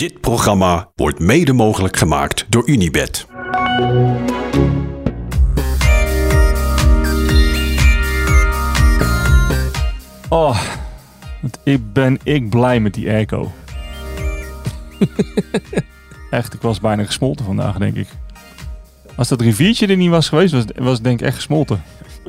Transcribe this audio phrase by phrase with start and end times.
[0.00, 3.26] Dit programma wordt mede mogelijk gemaakt door Unibed.
[10.28, 10.60] Oh,
[11.40, 13.52] wat ik ben ik blij met die airco.
[16.30, 18.08] echt, ik was bijna gesmolten vandaag, denk ik.
[19.16, 21.82] Als dat riviertje er niet was geweest, was, was het denk ik echt gesmolten.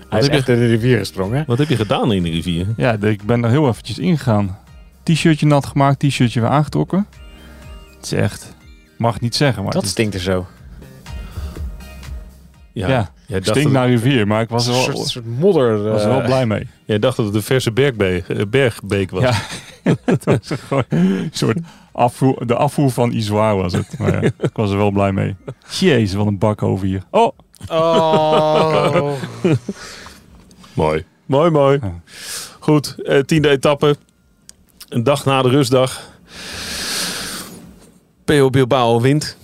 [0.10, 1.44] Hij is heb je- echt in de rivier gesprongen.
[1.48, 2.68] Wat heb je gedaan in de rivier?
[2.78, 4.58] Ja, ik ben er heel eventjes ingegaan.
[5.04, 7.08] T-shirtje nat gemaakt, t-shirtje weer aangetrokken.
[8.02, 8.56] Het is echt,
[8.98, 10.46] mag niet zeggen, maar Dat het is- stinkt er zo.
[12.72, 15.26] ja, jij dacht, stinkt dat, naar rivier, maar ik was er Een wel, soort, soort
[15.26, 15.84] modder.
[15.84, 16.68] was er eh, wel blij mee.
[16.86, 19.22] jij dacht dat het een verse bergbeek, eh, bergbeek was.
[19.22, 19.34] Ja,
[20.06, 21.58] het was gewoon een soort
[21.92, 23.98] afvoer, de afvoer van Izoar was het.
[23.98, 25.36] Maar ja, ik was er wel blij mee.
[25.80, 27.04] Jezus, wat een bak over hier.
[27.10, 27.32] Oh,
[27.70, 29.12] Oh.
[30.74, 31.06] Mooi.
[31.26, 31.80] Mooi, mooi.
[31.82, 31.94] Ja.
[32.60, 33.96] Goed, eh, tiende etappe.
[34.90, 36.10] Een dag na de rustdag.
[38.38, 39.38] PO Bilbao wint.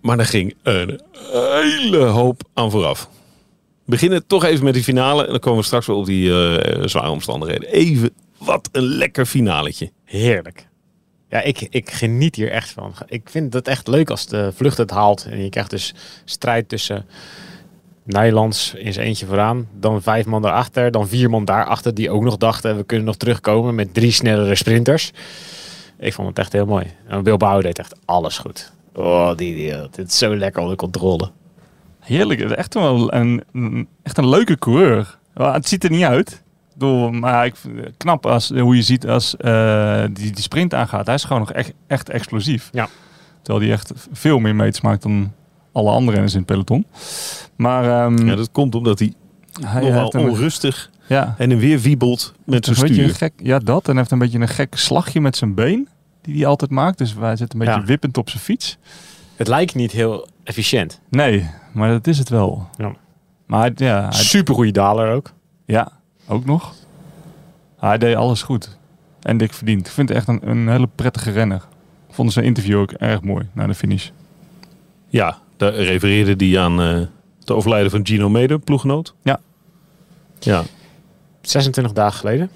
[0.00, 3.08] Maar er ging een hele hoop aan vooraf.
[3.84, 5.24] We beginnen toch even met die finale.
[5.24, 7.68] En dan komen we straks wel op die eh, zware omstandigheden.
[7.68, 9.90] Even, wat een lekker finaletje.
[10.04, 10.68] Heerlijk.
[11.28, 12.94] Ja, ik, ik geniet hier echt van.
[13.06, 15.26] Ik vind het echt leuk als de vlucht het haalt.
[15.30, 17.06] En je krijgt dus strijd tussen
[18.04, 19.68] Nijlands in zijn eentje vooraan.
[19.80, 20.90] Dan vijf man daarachter.
[20.90, 22.76] Dan vier man daarachter die ook nog dachten...
[22.76, 25.12] we kunnen nog terugkomen met drie snellere sprinters.
[25.98, 26.86] Ik vond het echt heel mooi.
[27.06, 28.72] En Bilbao deed echt alles goed.
[28.94, 31.30] Oh, die, die, dit is zo lekker onder controle.
[32.00, 32.40] heerlijk.
[32.40, 35.18] Echt wel een, een- echt een leuke coureur.
[35.34, 36.42] Het ziet er niet uit.
[36.72, 40.74] Bedoel, maar ik vind het knap als, hoe je ziet als eh, die, die sprint
[40.74, 41.06] aangaat.
[41.06, 42.68] Hij is gewoon nog echt, echt explosief.
[42.72, 42.88] Ja.
[43.42, 45.32] Terwijl hij echt veel meer meets maakt dan
[45.72, 46.86] alle andere renners in het peloton.
[47.56, 49.12] Maar ehm, Ja, dat komt omdat hij
[49.66, 53.18] hij nogal onrustig ja, en en weer wiebelt met zijn een beetje een stuur.
[53.36, 53.88] gek, ja, dat.
[53.88, 55.88] En heeft een beetje een gek slagje met zijn been.
[56.22, 56.98] Die hij altijd maakt.
[56.98, 57.84] Dus hij zit een beetje Ja.
[57.84, 58.76] wippend op zijn fiets.
[59.36, 61.00] Het lijkt niet heel efficiënt.
[61.08, 62.68] Nee, maar dat is het wel.
[62.76, 62.92] Ja.
[63.46, 65.32] Maar ja, hij, Super goede daler ook.
[65.64, 65.92] ja,
[66.26, 66.74] ook nog.
[67.78, 68.76] Hij deed alles goed.
[69.22, 69.86] En dik verdiend.
[69.86, 71.62] Ik vind het echt een, een hele prettige renner.
[72.08, 74.08] Ik vond zijn interview ook erg mooi na de finish.
[75.08, 77.00] Ja, daar refereerde hij aan eh
[77.40, 79.14] het overlijden van Gino Meder, ploeggenoot.
[79.22, 79.40] Ja.
[80.38, 80.62] Ja,
[81.40, 82.50] 26 dagen geleden.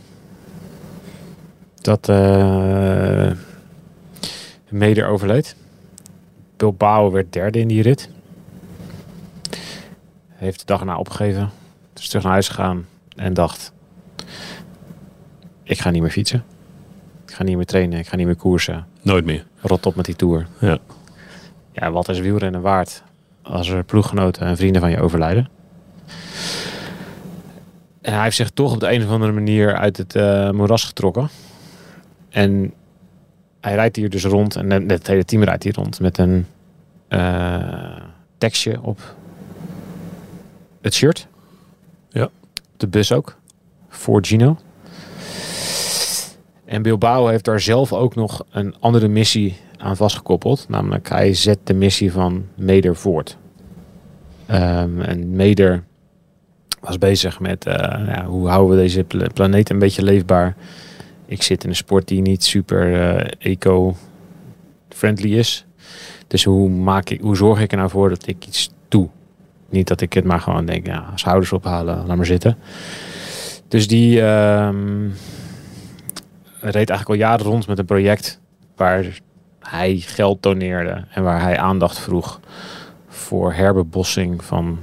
[1.81, 3.31] Dat eh
[4.69, 5.57] Meder overleed.
[6.57, 8.09] Bilbao werd derde in die rit.
[10.29, 11.51] Heeft de dag erna opgegeven.
[11.97, 12.87] Is terug naar huis gegaan.
[13.17, 13.73] En dacht...
[15.63, 16.45] Ik ga niet meer fietsen.
[17.27, 17.99] Ik ga niet meer trainen.
[17.99, 18.87] Ik ga niet meer koersen.
[19.03, 19.47] nooit meer.
[19.61, 20.47] Rot op met die Tour.
[20.59, 20.79] Ja.
[21.73, 23.03] Ja, wat is wielrennen waard
[23.43, 25.49] als er ploeggenoten en vrienden van je overlijden?
[28.03, 30.85] En hij heeft zich toch op de een of andere manier uit het eh, moeras
[30.85, 31.29] getrokken.
[32.29, 32.73] En
[33.61, 36.47] hij rijdt hier dus rond, en net- het hele team rijdt hier rond, met een
[37.09, 37.97] eh,
[38.39, 39.15] tekstje op
[40.81, 41.27] het shirt.
[42.09, 42.29] Ja.
[42.77, 43.37] De bus ook,
[43.89, 44.57] voor Gino.
[46.65, 50.67] En Bilbao heeft daar zelf ook nog een andere missie aan vastgekoppeld.
[50.69, 53.37] Namelijk, hij zet de missie van Meder voort.
[54.47, 55.85] Ehm, en Meder
[56.83, 57.75] was bezig met eh,
[58.07, 60.57] ja, hoe houden we deze pla- planeet een beetje leefbaar.
[61.27, 65.67] Ik zit in een sport die niet super eh, eco-friendly is.
[66.27, 69.09] Dus hoe, maak ik, hoe zorg ik er nou voor dat ik iets doe?
[69.69, 72.59] Niet dat ik het maar gewoon denk, ja, schouders ophalen, laat maar zitten.
[73.69, 75.09] Dus die ehm,
[76.61, 78.41] reed eigenlijk al jaren rond met een project
[78.77, 79.21] waar
[79.61, 82.41] hij geld doneerde en waar hij aandacht vroeg
[83.09, 84.79] voor herbebossing van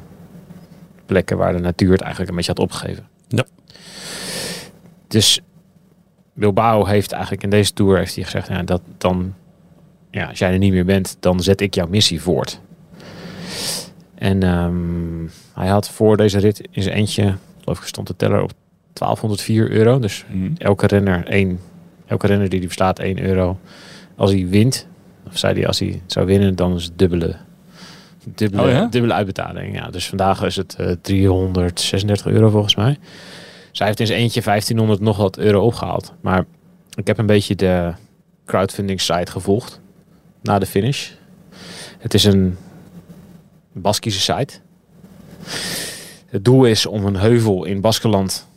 [1.09, 3.07] plekken waar de natuur het eigenlijk een beetje had opgegeven.
[3.27, 3.45] Ja.
[5.07, 5.41] Dus
[6.33, 9.33] Bilbao heeft eigenlijk in deze tour heeft hij gezegd, ja, dat dan,
[10.11, 12.59] ja, als jij er niet meer bent, dan zet ik jouw missie voort.
[14.15, 18.41] En ehm, hij had voor deze rit in zijn eentje, geloof ik, stond de teller
[18.41, 18.51] op
[18.93, 19.99] 1204 euro.
[19.99, 20.25] Dus
[20.57, 21.59] elke renner één,
[22.05, 23.57] elke renner die die verslaat 1 euro.
[24.15, 24.87] Als hij wint,
[25.27, 27.35] of zei hij als hij zou winnen, dan is het dubbele,
[28.23, 28.85] dubbele, Oh ja?
[28.85, 29.75] dubbele uitbetaling.
[29.75, 32.97] Ja, dus vandaag is het eh 336 euro volgens mij.
[33.71, 36.13] Zij heeft in zijn eentje 1500 nog wat euro opgehaald.
[36.21, 36.45] Maar
[36.95, 37.93] ik heb een beetje de
[38.45, 39.79] crowdfunding site gevolgd
[40.41, 41.09] na de finish.
[41.97, 42.57] Het is een
[43.73, 44.53] Baskische site.
[46.25, 48.47] Het doel is om een heuvel in Baskeland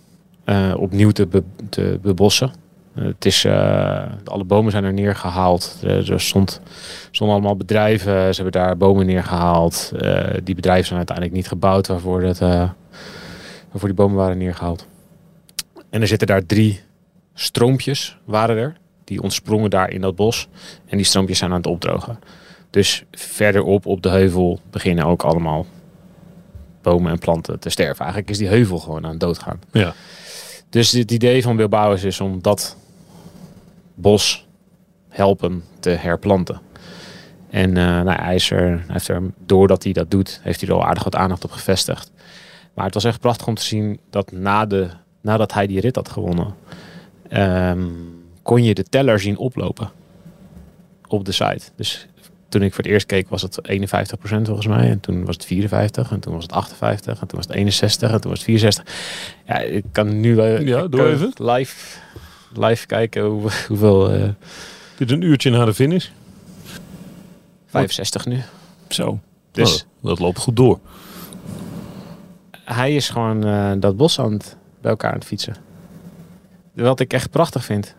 [0.44, 2.52] eh, opnieuw te, be- te bebossen.
[2.94, 5.78] Eh, het is, eh, alle bomen zijn er neergehaald.
[5.82, 6.60] Er, er stond,
[7.10, 8.34] stonden allemaal bedrijven.
[8.34, 9.92] Ze hebben daar bomen neergehaald.
[9.98, 12.70] Eh, die bedrijven zijn uiteindelijk niet gebouwd waarvoor, het, eh,
[13.70, 14.86] waarvoor die bomen waren neergehaald.
[15.90, 16.80] En er zitten daar drie
[17.34, 18.80] stroompjes, waren er.
[19.04, 20.48] die ontsprongen daar in dat bos.
[20.86, 22.18] En die stroompjes zijn aan het opdrogen.
[22.70, 25.66] Dus verderop op de heuvel beginnen ook allemaal
[26.82, 27.98] bomen en planten te sterven.
[27.98, 29.60] Eigenlijk is die heuvel gewoon aan het doodgaan.
[29.72, 29.94] Ja.
[30.68, 32.76] Dus het idee van Bilbao is, is om dat
[33.94, 34.46] bos
[35.08, 36.60] helpen te herplanten.
[37.50, 40.68] En eh, nou, hij, is er, hij heeft er, doordat hij dat doet, heeft hij
[40.70, 42.12] er al aardig wat aandacht op gevestigd.
[42.74, 44.88] Maar het was echt prachtig om te zien dat na de,
[45.20, 46.54] nadat hij die rit had gewonnen,
[47.28, 47.88] ehm,
[48.42, 49.90] kon je de teller zien oplopen
[51.08, 51.70] op de site.
[51.76, 52.06] Dus
[52.48, 54.90] toen ik voor het eerst keek was het 51% volgens mij.
[54.90, 56.12] En toen was het 54.
[56.12, 57.20] En toen was het 58.
[57.20, 58.12] En toen was het 61.
[58.12, 58.94] En toen was het 64.
[59.46, 61.32] Ja, ik kan nu eh, Ja, doe even.
[61.36, 61.98] live,
[62.54, 64.10] live kijken hoe, hoeveel...
[64.12, 64.28] eh,
[64.96, 66.08] Dit is een uurtje na de finish.
[67.66, 68.40] 65 nu.
[68.88, 69.18] Zo.
[69.50, 70.78] Dus Oh, dat loopt goed door.
[72.64, 75.54] hij is gewoon eh, dat bos aan het, bij elkaar aan het fietsen.
[76.72, 77.94] Wat ik echt prachtig vind.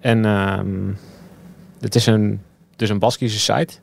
[0.00, 0.92] En ehm,
[1.80, 2.40] het is een,
[2.76, 3.74] dus een Baskische site.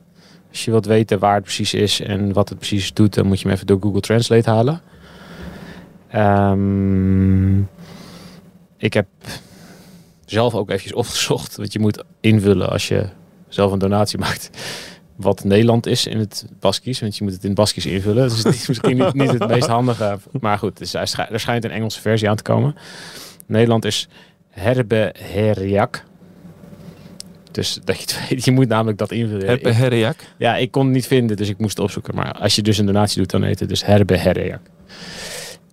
[0.50, 3.38] Als je wilt weten waar het precies is en wat het precies doet, dan moet
[3.40, 4.80] je hem even door Google Translate halen.
[6.08, 7.58] Ehm,
[8.76, 9.06] ik heb
[10.32, 13.06] zelf ook eventjes opgezocht, want je moet invullen als je
[13.48, 14.50] zelf een donatie maakt
[15.16, 17.00] wat Nederland is in het Baskisch.
[17.00, 18.28] Want je moet het in het Baskisch invullen.
[18.28, 20.18] Dus het is misschien niet, niet het meest handige.
[20.40, 22.76] Maar goed, dus er schijnt een Engelse versie aan te komen.
[23.46, 24.08] Nederland is
[24.48, 26.04] Herbe Heriak.
[27.50, 29.46] Dus dat je het weet, je moet namelijk dat invullen.
[29.46, 30.16] Herpe Herriak.
[30.36, 32.14] Ja, ik kon het niet vinden, dus ik moest het opzoeken.
[32.14, 34.60] Maar als je dus een donatie doet, dan heet het dus Herbe Heriak.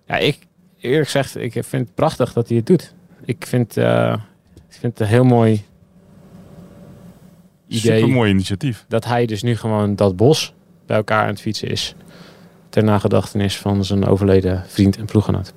[0.06, 0.38] Ja, ik
[0.80, 2.94] eerlijk gezegd, ik vind het prachtig dat hij het doet.
[3.24, 4.20] Ik vind, ik
[4.80, 5.64] vind het een heel mooi
[7.66, 8.84] idee Super mooi initiatief.
[8.88, 10.54] dat hij dus nu gewoon dat bos
[10.86, 11.94] bij elkaar aan het fietsen is.
[12.68, 15.52] Ter nagedachtenis van zijn overleden vriend en ploeggenoot.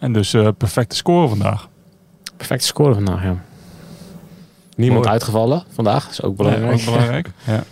[0.00, 1.68] En dus eh, perfecte score vandaag.
[2.36, 3.42] Perfecte score vandaag, ja.
[4.76, 5.12] Niemand Mooi.
[5.12, 6.66] uitgevallen vandaag, is ook belangrijk.
[6.72, 7.28] Ja, ook belangrijk.
[7.46, 7.62] Ja.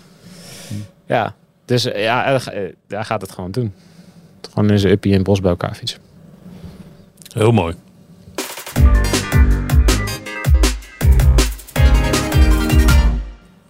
[1.07, 1.35] Ja,
[1.65, 3.73] dus eh, ja, hij ga- eh, gaat het gewoon doen.
[4.53, 6.01] Gewoon in zijn uppie en het bos bij elkaar fietsen.
[7.35, 7.75] Heel mooi.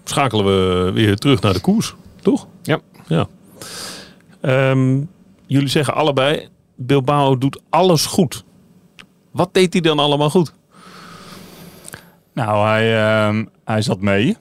[0.09, 2.47] Schakelen we weer terug naar de koers, toch?
[2.63, 2.79] Ja.
[3.07, 3.27] ja.
[4.41, 5.01] Ehm,
[5.47, 8.45] jullie zeggen allebei, Bilbao doet alles goed.
[9.31, 10.53] Wat deed hij dan allemaal goed?
[12.33, 14.37] Nou, hij, ehm, hij zat mee.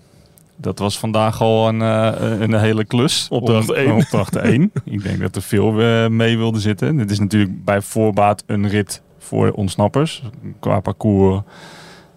[0.55, 3.27] Dat was vandaag al een, eh, een hele klus.
[3.29, 3.91] Opdracht Om- één.
[3.95, 4.71] Opdracht 1.
[4.83, 6.97] Ik denk dat er veel eh, mee wilden zitten.
[6.97, 10.23] Dit is natuurlijk bij voorbaat een rit voor ontsnappers.
[10.59, 11.41] Qua parcours.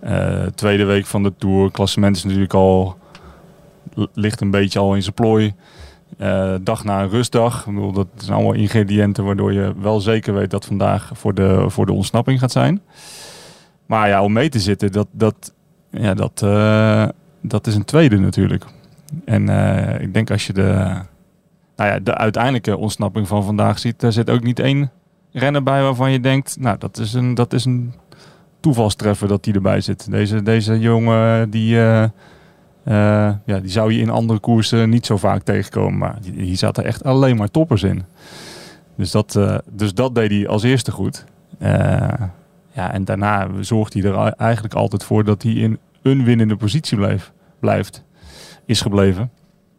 [0.01, 1.71] Eh, tweede week van de Tour.
[1.71, 2.99] Klassement is natuurlijk al...
[4.13, 5.55] Ligt een beetje al in zijn plooi.
[6.19, 7.67] Eh, dag na een rustdag.
[7.95, 11.93] Dat zijn allemaal ingrediënten waardoor je wel zeker weet dat vandaag voor de, voor de
[11.93, 12.81] ontsnapping gaat zijn.
[13.87, 15.55] Maar ja, om mee te zitten, dat, dat,
[15.91, 17.09] ja, dat, eh,
[17.41, 18.65] dat is een tweede natuurlijk.
[19.25, 20.63] En eh, ik denk als je de,
[21.77, 24.91] nou ja, de uiteindelijke ontsnapping van vandaag ziet, daar zit ook niet één
[25.33, 27.95] renner bij waarvan je denkt, nou dat is een, dat is een
[28.61, 30.11] toevalstreffer dat die erbij zit.
[30.11, 31.79] Deze, deze jongen, die,
[32.83, 32.95] eh,
[33.45, 35.99] ja, die zou je in andere koersen niet zo vaak tegenkomen.
[35.99, 38.05] Maar hier zaten echt alleen maar toppers in.
[38.97, 41.25] Dus dat, eh, dus dat deed hij als eerste goed.
[41.59, 41.71] Eh,
[42.73, 46.97] ja, en daarna zorgt hij er eigenlijk altijd voor dat hij in een winnende positie
[46.97, 48.05] bleef, blijft,
[48.65, 49.31] is gebleven.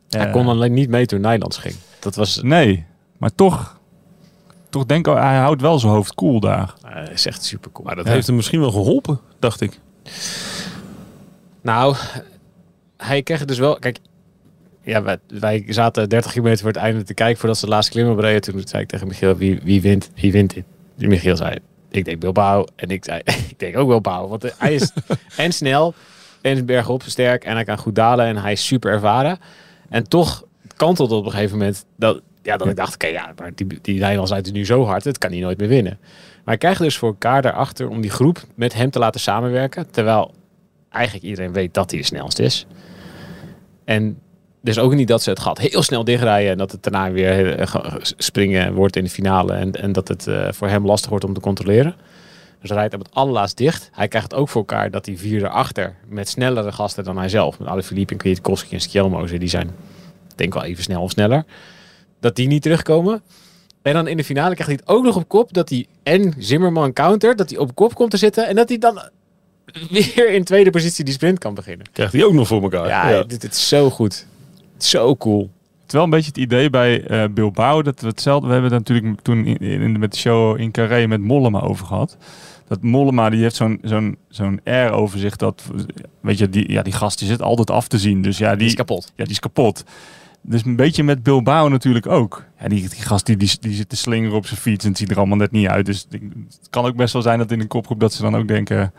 [0.10, 1.76] Hij kon alleen niet mee toen Nijlands ging.
[2.00, 2.86] Dat was Nee,
[3.18, 3.80] maar toch,
[4.70, 6.74] toch denk ik, hij houdt wel zijn hoofd koel daar.
[6.84, 7.86] eh, is echt super cool.
[7.86, 8.12] Maar dat Ja.
[8.12, 9.80] heeft hem misschien wel geholpen, dacht ik.
[11.62, 11.96] Nou,
[13.04, 13.80] hij kreeg het dus wel.
[13.80, 13.98] Kijk,
[14.84, 17.92] ja, wij, wij zaten 30 kilometer voor het einde te kijken voordat ze de laatste
[17.92, 18.42] klim opreden.
[18.42, 20.10] Toen zei ik tegen Michiel: wie, wie wint?
[20.16, 20.64] Wie wint dit?
[20.96, 21.56] Die Michiel zei:
[21.90, 22.66] Ik denk Bilbao.
[22.76, 24.28] En ik zei: Ik denk ook Bilbao.
[24.28, 24.92] Want hij is
[25.38, 25.94] en snel
[26.42, 29.40] en bergop sterk en hij kan goed dalen en hij is super ervaren.
[29.90, 33.52] En toch kantelde op een gegeven moment dat, ja, dat ik dacht: Oké, ja, maar
[33.56, 35.98] die, die Nederlands uit is nu zo hard, dat kan hij nooit meer winnen.
[36.00, 39.92] Maar hij krijgt dus voor elkaar daarachter om die groep met hem te laten samenwerken.
[39.92, 40.34] Terwijl
[40.90, 42.66] eigenlijk iedereen weet dat hij de snelste is.
[43.86, 44.20] En
[44.62, 47.60] dus ook niet dat ze het gat heel snel dichtrijden en dat het daarna weer
[47.60, 51.10] eh, ge- springen wordt in de finale en, en dat het eh, voor hem lastig
[51.10, 51.96] wordt om te controleren.
[52.60, 53.90] Dus hij rijdt op het allerlaatst dicht.
[53.92, 57.60] Hij krijgt ook voor elkaar dat hij vier erachter met snellere gasten dan hij zelf,
[57.60, 59.72] met Alaphilippe en Kwiatkowski en Skjelmoze, die zijn
[60.36, 61.44] denk wel even snel of sneller,
[62.20, 63.22] dat die niet terugkomen.
[63.82, 66.34] En dan in de finale krijgt hij het ook nog op kop dat hij en
[66.38, 69.10] Zimmerman counter, dat hij op kop komt te zitten en dat hij dan
[69.90, 71.86] weer in tweede positie die sprint kan beginnen.
[71.94, 72.88] Krijgt hij ook nog voor elkaar.
[72.88, 73.24] Ja, Ja.
[73.24, 74.26] dit is zo goed.
[74.78, 75.40] Zo cool.
[75.82, 78.48] Het is wel een beetje het idee bij eh, Bilbao dat we hetzelfde.
[78.48, 81.86] We hebben het natuurlijk toen in, in, met de show in Carré met Mollema over
[81.86, 82.18] gehad.
[82.68, 85.64] dat Mollema die heeft zo'n zo'n zo'n air over zich dat
[86.22, 88.58] weet je die ja die gast die zit altijd af te zien dus ja die,
[88.58, 89.12] Die is kapot.
[89.16, 89.84] ja die is kapot
[90.42, 93.90] dus een beetje met Bilbao natuurlijk ook ja die, die gast die, die, die zit
[93.90, 96.70] te slingeren op zijn fiets en het ziet er allemaal net niet uit dus het
[96.70, 98.94] kan ook best wel zijn dat in een kopgroep dat ze dan ook denken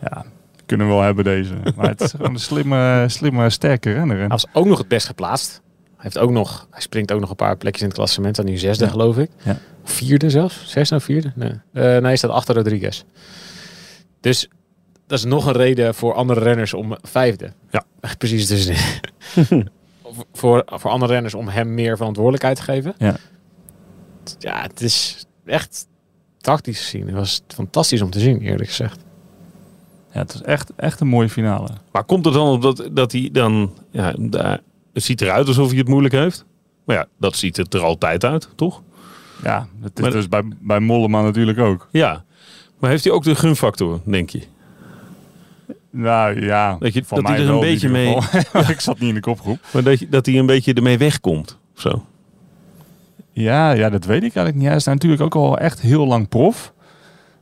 [0.00, 0.24] ja
[0.66, 4.28] kunnen we wel hebben deze maar het is gewoon een slimme slimme sterke renner Hij
[4.28, 5.60] was ook nog het best geplaatst.
[5.84, 8.38] Hij, heeft ook nog, hij springt ook nog een paar plekjes in het klassement.
[8.38, 8.90] En nu zesde, Ja.
[8.90, 9.30] geloof ik.
[9.42, 9.58] Ja.
[9.84, 10.62] Vierde zelfs.
[10.70, 11.32] Zesde of vierde?
[11.34, 11.50] Nee.
[11.50, 13.02] Eh, nee, hij staat achter Rodriguez.
[14.20, 14.48] Dus
[15.06, 17.52] dat is nog een reden voor andere renners om vijfde.
[17.70, 17.84] Ja.
[18.18, 18.70] Precies dus.
[20.32, 22.94] voor, voor andere renners om hem meer verantwoordelijkheid te geven.
[22.98, 23.16] Ja.
[24.38, 25.86] Ja, het is echt
[26.38, 27.06] tactisch gezien.
[27.06, 29.04] Het was fantastisch om te zien, eerlijk gezegd.
[30.16, 33.12] Ja het was echt echt een mooie finale Maar komt het dan op dat, dat
[33.12, 33.72] hij dan...
[33.90, 34.60] Ja, daar,
[34.92, 36.44] het ziet eruit alsof hij het moeilijk heeft.
[36.84, 38.82] Maar ja, dat ziet het er altijd uit, toch?
[39.42, 42.24] ja het is Maar- dus bij, bij Mollema natuurlijk ook Ja.
[42.78, 44.42] Maar heeft hij ook de gunfactor, denk je?
[45.90, 48.16] Nou ja, Dat je- van dat hij mij er een beetje mee-
[48.74, 49.58] ik zat niet in de kopgroep.
[49.72, 51.58] Maar dat, je- dat hij een beetje ermee wegkomt.
[51.74, 52.04] of Zo.
[53.32, 54.66] Ja, ja, dat weet ik eigenlijk niet.
[54.66, 56.72] Hij is natuurlijk ook al echt heel lang prof.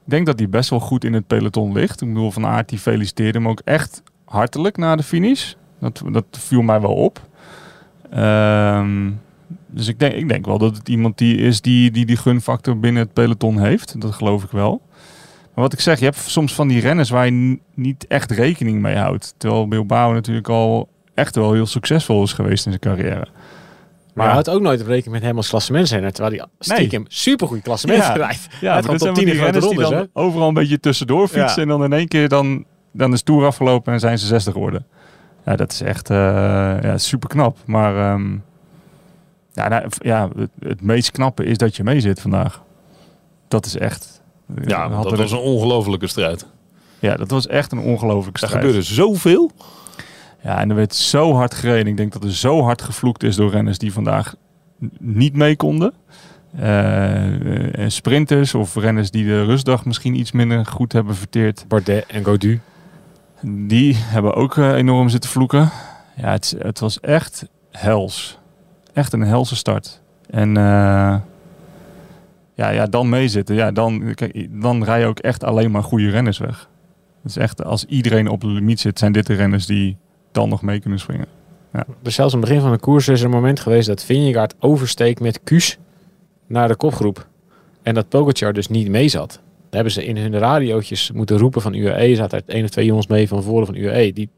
[0.05, 2.01] Ik denk dat hij best wel goed in het peloton ligt.
[2.01, 5.55] Ik bedoel, Van Aert die feliciteerde hem ook echt hartelijk na de finish.
[5.79, 7.21] Dat, dat viel mij wel op.
[8.11, 9.11] Ehm,
[9.67, 12.79] dus ik denk, ik denk wel dat het iemand die is die, die die gunfactor
[12.79, 14.01] binnen het peloton heeft.
[14.01, 14.83] Dat geloof ik wel.
[15.55, 18.81] Maar wat ik zeg, je hebt soms van die renners waar je niet echt rekening
[18.81, 19.35] mee houdt.
[19.37, 23.27] Terwijl Bilbao natuurlijk al echt wel heel succesvol is geweest in zijn carrière.
[24.15, 26.13] Maar hij houdt ook nooit rekening met hem als klassementsrenner.
[26.13, 28.13] Terwijl hij stiekem supergoed klassement Ja.
[28.13, 28.49] rijdt.
[28.61, 31.57] Ja, dat zijn top 10 van die renners die dan overal een beetje tussendoor fietsen.
[31.57, 31.63] Ja.
[31.63, 34.87] En dan in één keer dan, dan is Tour afgelopen en zijn ze 60 geworden.
[35.45, 36.17] Ja, dat is echt eh,
[36.83, 37.59] ja, super knap.
[37.67, 38.33] Maar ehm,
[39.53, 42.63] ja, nou, ja, het, het meest knappe is dat je mee zit vandaag.
[43.49, 44.23] Dat is echt...
[44.65, 46.47] Ja, we hadden dat was er- een ongelofelijke strijd.
[46.99, 48.65] ja, dat was echt een ongelooflijke Er strijd.
[48.65, 49.51] gebeurde zoveel.
[50.45, 51.87] Ja, en er werd zo hard gereden.
[51.87, 54.35] Ik denk dat er zo hard gevloekt is door renners die vandaag
[54.99, 55.93] niet mee konden.
[56.57, 61.65] Eh, eh, sprinters of renners die de rustdag misschien iets minder goed hebben verteerd.
[61.69, 62.61] Bardet en Godu.
[63.41, 65.71] Die hebben ook eh, enorm zitten vloeken.
[66.17, 68.39] Ja, het, het was echt hels.
[68.93, 70.03] Echt een helse start.
[70.31, 70.55] En
[72.55, 73.55] ja, ja, dan meezitten.
[73.55, 76.69] Ja, dan, kijk, dan rij je ook echt alleen maar goede renners weg.
[77.23, 79.97] Het is echt, als iedereen op de limiet zit, zijn dit de renners die
[80.35, 81.27] dan nog mee kunnen springen.
[82.03, 84.55] Dus zelfs aan het begin van de koers is er een moment geweest dat Vingegaard
[84.59, 85.79] oversteekt met Kuus
[86.47, 87.27] naar de kopgroep.
[87.83, 89.33] En dat Pogacar dus niet mee zat.
[89.75, 92.15] Dan hebben ze in hun radiootjes moeten roepen van UAE.
[92.15, 94.13] Zaten er één of twee jongens mee van voren van UAE.
[94.13, 94.29] Die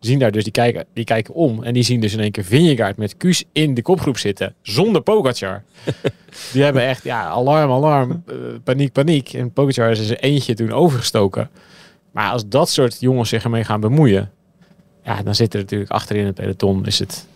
[0.00, 1.62] zien daar dus, die kijken, die kijken om.
[1.62, 4.54] En die zien dus in één keer Vingegaard met Kuus in de kopgroep zitten.
[4.62, 5.62] Zonder Pogacar.
[6.52, 8.22] die hebben echt, ja, alarm, alarm.
[8.26, 8.34] eh,
[8.64, 9.32] paniek, paniek.
[9.32, 11.50] En Pogacar is er eentje toen overgestoken.
[12.10, 14.30] Maar als dat soort jongens zich ermee gaan bemoeien.
[15.06, 16.86] Ja, dan zit er natuurlijk achterin het peloton.
[16.86, 17.26] Is het,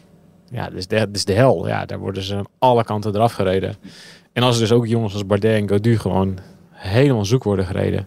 [0.50, 1.68] ja, is, de, dat is de hel.
[1.68, 3.76] Ja, daar worden ze aan alle kanten eraf gereden.
[4.32, 6.38] En als er dus ook jongens als Bardet en Godu gewoon
[6.70, 8.06] helemaal zoek worden gereden.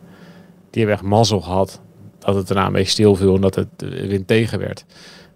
[0.69, 1.81] Die hebben echt mazzel gehad
[2.19, 3.69] dat het daarna een beetje stil viel en dat het
[4.07, 4.85] wind tegen werd.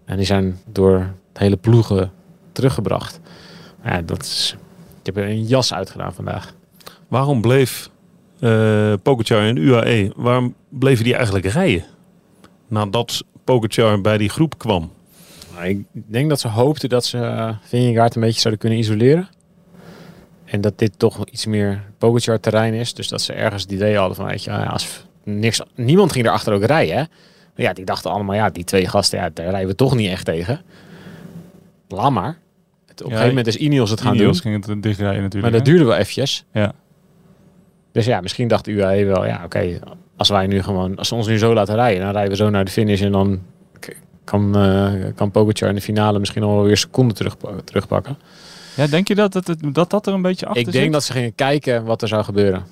[0.06, 2.12] En die zijn door hele ploegen
[2.52, 3.20] teruggebracht.
[3.84, 4.56] Ja, dat is...
[5.00, 6.54] Ik heb er een jas uitgedaan vandaag.
[7.08, 7.90] Waarom bleef
[8.40, 11.86] eh Pogacar en UAE, waarom bleven die eigenlijk rijden?
[12.68, 14.92] Nadat Pogacar bij die groep kwam.
[15.54, 19.28] Nou, ik denk dat ze hoopten dat ze uh, Vingegaard een beetje zouden kunnen isoleren.
[20.46, 22.94] En dat dit toch iets meer Pogacar terrein is.
[22.94, 26.54] Dus dat ze ergens het idee hadden van, weet je, als niks, niemand ging erachter
[26.54, 26.96] ook rijden.
[26.98, 27.04] Hè?
[27.56, 30.10] Maar ja, die dachten allemaal, ja, die twee gasten, ja, daar rijden we toch niet
[30.10, 30.62] echt tegen.
[31.88, 32.38] Laat maar.
[32.86, 34.52] Het, op een Ja, gegeven moment is Ineos het gaan Ineos doen.
[34.52, 35.54] ging het dichtrijden Maar natuurlijk.
[35.54, 35.72] dat hè?
[35.72, 36.46] duurde wel eventjes.
[36.54, 36.74] Ja.
[37.98, 39.80] Dus ja, misschien dacht de UAE wel, ja, oké,
[40.18, 42.50] als wij nu gewoon, als ze ons nu zo laten rijden, dan rijden we zo
[42.50, 43.40] naar de finish en dan
[44.24, 48.18] kan, eh kan Pogacar in de finale misschien al weer seconden terug, terugpakken.
[48.76, 50.94] Ja, denk je dat, het- dat dat er een beetje achter Ik denk zit?
[50.94, 52.64] dat ze gingen kijken wat er zou gebeuren.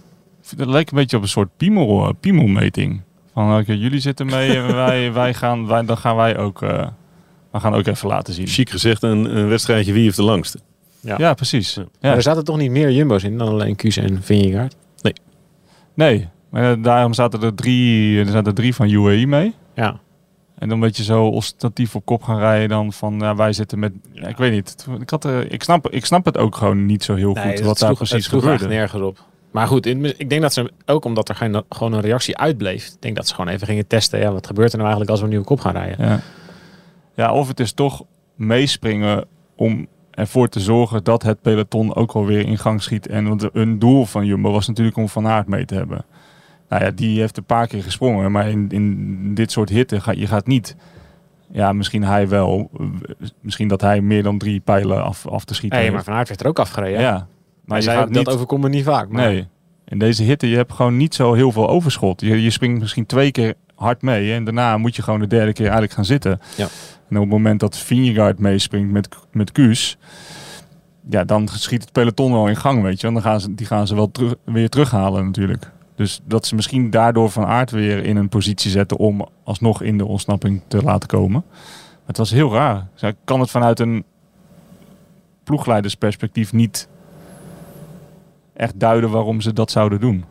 [0.58, 3.02] Het lijkt een beetje op een soort piemel, eh, piemelmeting.
[3.34, 6.88] Van oké, jullie zitten mee en wij, wij gaan, wij, dan gaan wij ook, eh,
[7.52, 8.48] we gaan ook even laten zien.
[8.48, 10.60] Chic gezegd, een, een wedstrijdje wie heeft de langste.
[11.00, 11.16] Ja.
[11.18, 11.74] Ja, precies.
[11.74, 11.82] Ja.
[11.82, 11.88] Ja.
[12.02, 14.76] Maar er zaten toch niet meer jumbo's in dan alleen Kuus en Vingegaard?
[15.96, 19.54] Nee, maar eh, daarom zaten er drie, er zaten drie van UAE mee.
[19.76, 20.00] Ja.
[20.58, 23.80] En dan een beetje zo ostentatief op kop gaan rijden dan van ja, wij zitten
[23.80, 23.92] met...
[24.12, 24.86] Ja, ik weet niet.
[25.00, 27.64] Ik, had, er- ik, snap, ik snap het ook gewoon niet zo heel goed Nee,
[27.64, 28.68] wat daar sloeg- precies gebeurde.
[28.68, 29.24] nergens op.
[29.52, 33.02] Maar goed, ik denk dat ze, ook omdat er geen, gewoon een reactie uitbleef, ik
[33.02, 35.26] denk dat ze gewoon even gingen testen, ja, wat gebeurt er nou eigenlijk als we
[35.26, 36.06] een nieuwe kop gaan rijden?
[36.08, 36.20] Ja.
[37.16, 38.04] ja, of het is toch
[38.36, 39.26] meespringen
[39.56, 43.08] om ervoor te zorgen dat het peloton ook alweer in gang schiet.
[43.08, 46.06] En want een doel van Jumbo was natuurlijk om Van Aert mee te hebben.
[46.70, 48.32] Nou, ja, die heeft een paar keer gesprongen.
[48.32, 50.76] Maar in, in dit soort hitte ga je gaat niet...
[51.52, 52.70] Ja, misschien hij wel.
[53.42, 56.04] Misschien dat hij meer dan drie pijlen af, af te schieten Nee, maar.
[56.04, 57.02] Van Aert werd er ook afgereden.
[57.02, 57.28] Ja.
[57.66, 58.36] Maar je zei gaat dat niet...
[58.36, 59.10] overkomt me niet vaak.
[59.10, 59.48] Maar Nee.
[59.88, 62.22] In deze hitte, je hebt gewoon niet zo heel veel overschot.
[62.22, 64.34] Je, je springt misschien twee keer hard mee.
[64.34, 66.40] En daarna moet je gewoon de derde keer eigenlijk gaan zitten.
[66.58, 66.68] Ja.
[67.10, 69.98] En op het moment dat Vingegaard meespringt met, met Kuus...
[71.10, 73.12] Ja, dan schiet het peloton wel in gang, weet je.
[73.12, 75.72] Want dan gaan ze, die gaan ze wel terug, weer terughalen natuurlijk.
[75.96, 78.98] Dus dat ze misschien daardoor Van Aert weer in een positie zetten...
[78.98, 81.44] om alsnog in de ontsnapping te laten komen.
[82.06, 82.88] Het was heel raar.
[83.00, 84.04] Ik kan het vanuit een
[85.44, 86.88] ploegleidersperspectief niet
[88.54, 90.26] echt duiden waarom ze dat zouden doen.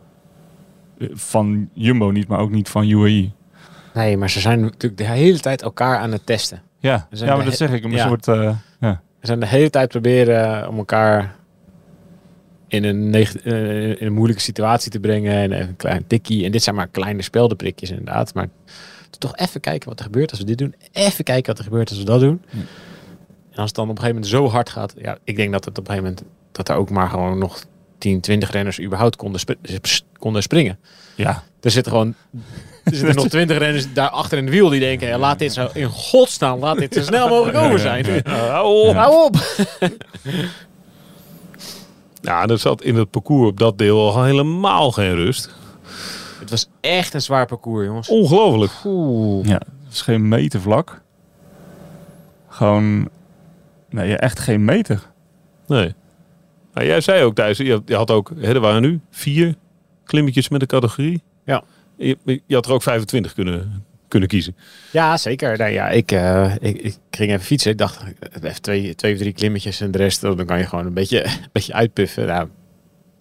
[0.99, 3.31] Eh, Van Jumbo niet, maar ook niet van UAE.
[3.95, 6.63] Nee, maar ze zijn natuurlijk de hele tijd elkaar aan het testen.
[6.79, 7.85] Ja, We ja maar dat zeg ik.
[7.85, 8.07] Een ja.
[8.07, 9.01] soort, eh, ja.
[9.21, 11.35] Ze zijn de hele tijd proberen om elkaar
[12.69, 15.33] in een, eh, in een moeilijke situatie te brengen.
[15.35, 16.45] En even een klein tikkie.
[16.45, 18.35] En dit zijn maar kleine speldenprikjes inderdaad.
[18.35, 18.49] Maar
[19.19, 20.75] toch even kijken wat er gebeurt als we dit doen.
[20.93, 22.43] Even kijken wat er gebeurt als we dat doen.
[22.51, 22.57] Hm.
[23.51, 24.95] En als het dan op een gegeven moment zo hard gaat.
[24.99, 26.33] Ja, ik denk dat het op een gegeven moment...
[26.53, 27.65] Dat er ook maar gewoon nog
[27.99, 30.79] 10, 20 renners überhaupt konden, sp- konden springen.
[31.15, 32.15] ja, Er zitten gewoon...
[32.85, 35.09] Er zitten nog 20 renners daar achter in de wiel die denken...
[35.09, 38.23] Ja, laat dit zo in godsnaam, laat dit zo snel mogelijk over zijn.
[38.29, 38.95] hou op.
[38.95, 39.37] Hou op!
[42.25, 45.55] Ja, er zat in het parcours op dat deel al helemaal geen rust.
[46.39, 48.09] Het was echt een zwaar parcours, jongens.
[48.09, 48.73] Ongelooflijk.
[48.85, 49.47] Oeh.
[49.47, 51.03] ja, het is geen meter vlak.
[52.49, 53.09] Gewoon,
[53.91, 55.11] nee, ja, echt geen meter.
[55.67, 55.95] Nee.
[56.73, 59.55] Maar jij zei ook thuis, je, je had ook, hè, er waren nu vier
[60.05, 61.23] klimmetjes met de categorie.
[61.45, 61.63] Ja.
[61.97, 64.57] Je, je had er ook 25 kunnen, kunnen kiezen.
[64.91, 65.59] Ja, zeker.
[65.59, 67.71] Nou, ja, ik, eh, ik, ik ging even fietsen.
[67.71, 68.09] Ik dacht, eh,
[68.43, 71.25] even twee, twee of drie klimmetjes en de rest, dan kan je gewoon een beetje,
[71.27, 72.27] een beetje uitpuffen.
[72.27, 72.49] Nou,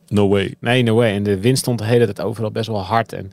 [0.08, 0.56] No way.
[0.60, 1.16] nee, no way.
[1.16, 3.14] En de wind stond de hele tijd overal best wel hard.
[3.14, 3.32] En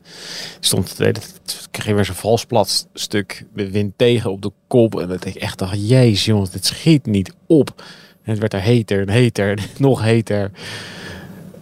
[0.59, 4.99] stond de hele tijd, kreeg weer zo'n vals plat stuk wind tegen op de kop.
[4.99, 7.83] En dat ik echt dacht, jezus jongens, dit schiet niet op.
[8.23, 10.51] En het werd er heter en heter en nog heter.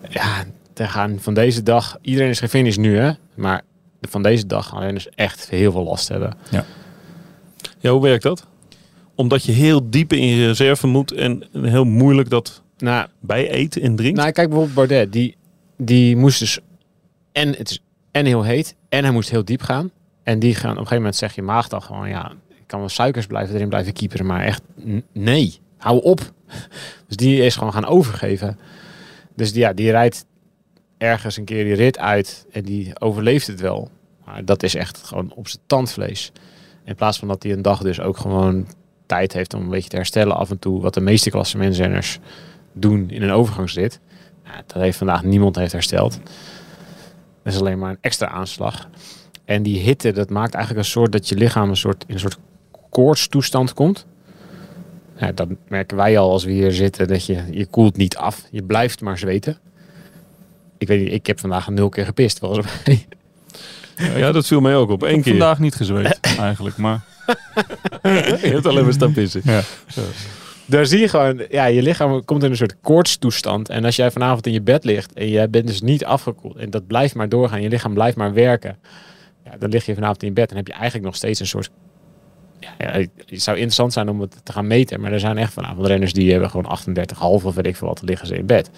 [0.10, 3.62] Ja, te gaan van deze dag, iedereen is gefinished nu hè, maar
[4.02, 6.34] van deze dag gaan renners echt heel veel last hebben.
[7.80, 8.46] Ja, hoe werkt dat?
[9.16, 13.82] Omdat je heel diep in je reserve moet en heel moeilijk dat Nou, bij eten
[13.82, 14.18] en drinkt.
[14.18, 15.14] Nou, kijk bijvoorbeeld Baudet.
[15.14, 15.36] Die,
[15.78, 16.60] die moest dus...
[17.32, 17.82] En het is
[18.12, 18.76] en heel heet.
[18.90, 19.92] En hij moest heel diep gaan.
[20.24, 20.64] En die gaan...
[20.64, 22.10] Op een gegeven moment zeg je maag dan gewoon...
[22.10, 24.26] Ja, ik kan wel suikers blijven erin blijven kieperen.
[24.26, 24.62] Maar echt...
[25.14, 25.60] Nee.
[25.78, 26.22] Hou op.
[27.08, 28.60] Dus die is gewoon gaan overgeven.
[29.36, 30.26] Dus die, ja, die rijdt
[31.00, 32.46] ergens een keer die rit uit.
[32.52, 33.90] En die overleeft het wel.
[34.26, 36.32] Maar dat is echt gewoon op zijn tandvlees.
[36.84, 38.68] In plaats van dat hij een dag dus ook gewoon
[39.06, 40.82] tijd heeft om een beetje te herstellen af en toe.
[40.82, 42.20] Wat de meeste klassementsrenners
[42.74, 44.00] doen in een overgangsrit.
[44.44, 46.20] Ja, dat heeft vandaag niemand heeft hersteld.
[47.44, 48.90] Dat is alleen maar een extra aanslag.
[49.46, 52.20] En die hitte, dat maakt eigenlijk een soort dat je lichaam een soort, in een
[52.20, 52.38] soort
[52.90, 54.06] koortstoestand komt.
[55.34, 58.48] Dat merken wij al als we hier zitten, dat je, je koelt niet af.
[58.52, 59.58] Je blijft maar zweten.
[60.80, 63.06] Ik weet niet, ik heb vandaag een nul keer gepist volgens mij.
[64.16, 65.04] Ja, dat viel mij ook op.
[65.04, 65.32] Ik Eén heb keer.
[65.32, 66.78] vandaag niet gezweet, eigenlijk.
[66.78, 67.02] Maar
[68.04, 69.42] Je hebt alleen maar staan pissen.
[69.44, 69.62] ja.
[70.66, 73.70] Daar zie je gewoon, ja, je lichaam komt in een soort koortstoestand.
[73.70, 76.70] En als jij vanavond in je bed ligt en jij bent dus niet afgekoeld en
[76.70, 78.78] dat blijft maar doorgaan, je lichaam blijft maar werken.
[79.46, 81.48] Ja, dan lig je vanavond in je bed en heb je eigenlijk nog steeds een
[81.48, 81.70] soort.
[82.60, 85.54] Ja, ja, het zou interessant zijn om het te gaan meten, maar er zijn echt
[85.54, 88.70] vanavond renners die hebben gewoon 38,5 of weet ik veel wat, liggen ze in bed.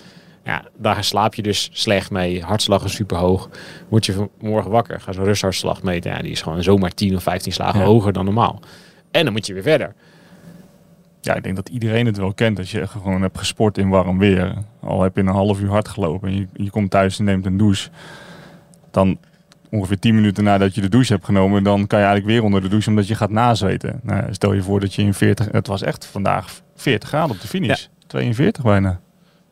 [0.44, 2.44] Ja, daar slaap je dus slecht mee.
[2.44, 3.50] Hartslag is super hoog.
[3.90, 6.12] Word je morgen wakker, ga zo'n rusthartslag meten.
[6.12, 7.86] Ja, die is gewoon zomaar 10 of 15 slagen Ja.
[7.86, 8.60] hoger dan normaal.
[9.12, 9.94] En dan moet je weer verder.
[11.22, 12.58] ja, ik denk dat iedereen het wel kent.
[12.60, 14.54] Als je gewoon hebt gesport in warm weer.
[14.80, 17.46] Al heb je een half uur hard gelopen en je, je komt thuis en neemt
[17.46, 17.90] een douche.
[18.92, 19.18] Dan
[19.70, 22.62] ongeveer 10 minuten nadat je de douche hebt genomen, dan kan je eigenlijk weer onder
[22.62, 24.00] de douche omdat je gaat nazweten.
[24.04, 27.42] Nou, stel je voor dat je in 40, het was echt vandaag 40 graden op
[27.42, 27.88] de finish.
[28.08, 29.00] 42 bijna.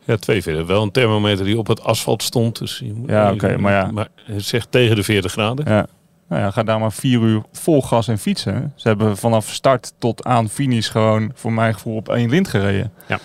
[0.09, 0.65] Ja, twee verder.
[0.65, 2.59] Wel een thermometer die op het asfalt stond.
[2.59, 3.91] Dus je moet Ja, oké, maar ja.
[3.91, 5.65] Maar het zegt tegen de 40 graden.
[5.67, 5.87] Ja.
[6.27, 8.73] Nou ja, ga daar maar vier uur vol gas en fietsen.
[8.75, 12.91] Ze hebben vanaf start tot aan finish gewoon voor mijn gevoel op één lint gereden.
[13.07, 13.19] Ja.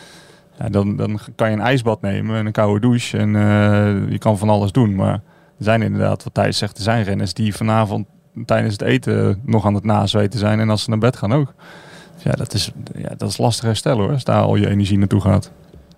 [0.58, 4.18] Ja, dan, dan kan je een ijsbad nemen en een koude douche en eh, je
[4.18, 4.94] kan van alles doen.
[4.94, 5.14] Maar
[5.58, 8.06] er zijn inderdaad, wat Thijs zegt, er zijn renners die vanavond
[8.44, 11.54] tijdens het eten nog aan het nazweten zijn en als ze naar bed gaan ook.
[12.14, 14.98] Dus ja, dat is, ja, dat is lastig herstellen hoor, als daar al je energie
[14.98, 15.50] naartoe gaat.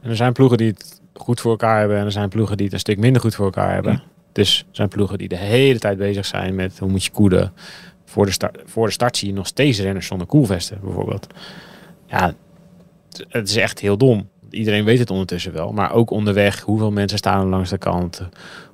[0.07, 1.99] En er zijn ploegen die het goed voor elkaar hebben.
[1.99, 3.92] En er zijn ploegen die het een stuk minder goed voor elkaar hebben.
[3.92, 4.03] Ja.
[4.33, 7.53] Dus er zijn ploegen die de hele tijd bezig zijn met hoe moet je koeden.
[8.05, 11.27] Voor de, start, voor de start zie je nog steeds renners zonder koelvesten bijvoorbeeld.
[12.07, 12.35] Ja,
[13.29, 14.29] het- is echt heel dom.
[14.51, 15.73] iedereen weet het ondertussen wel.
[15.73, 18.23] Maar ook onderweg, hoeveel mensen staan er langs de kant?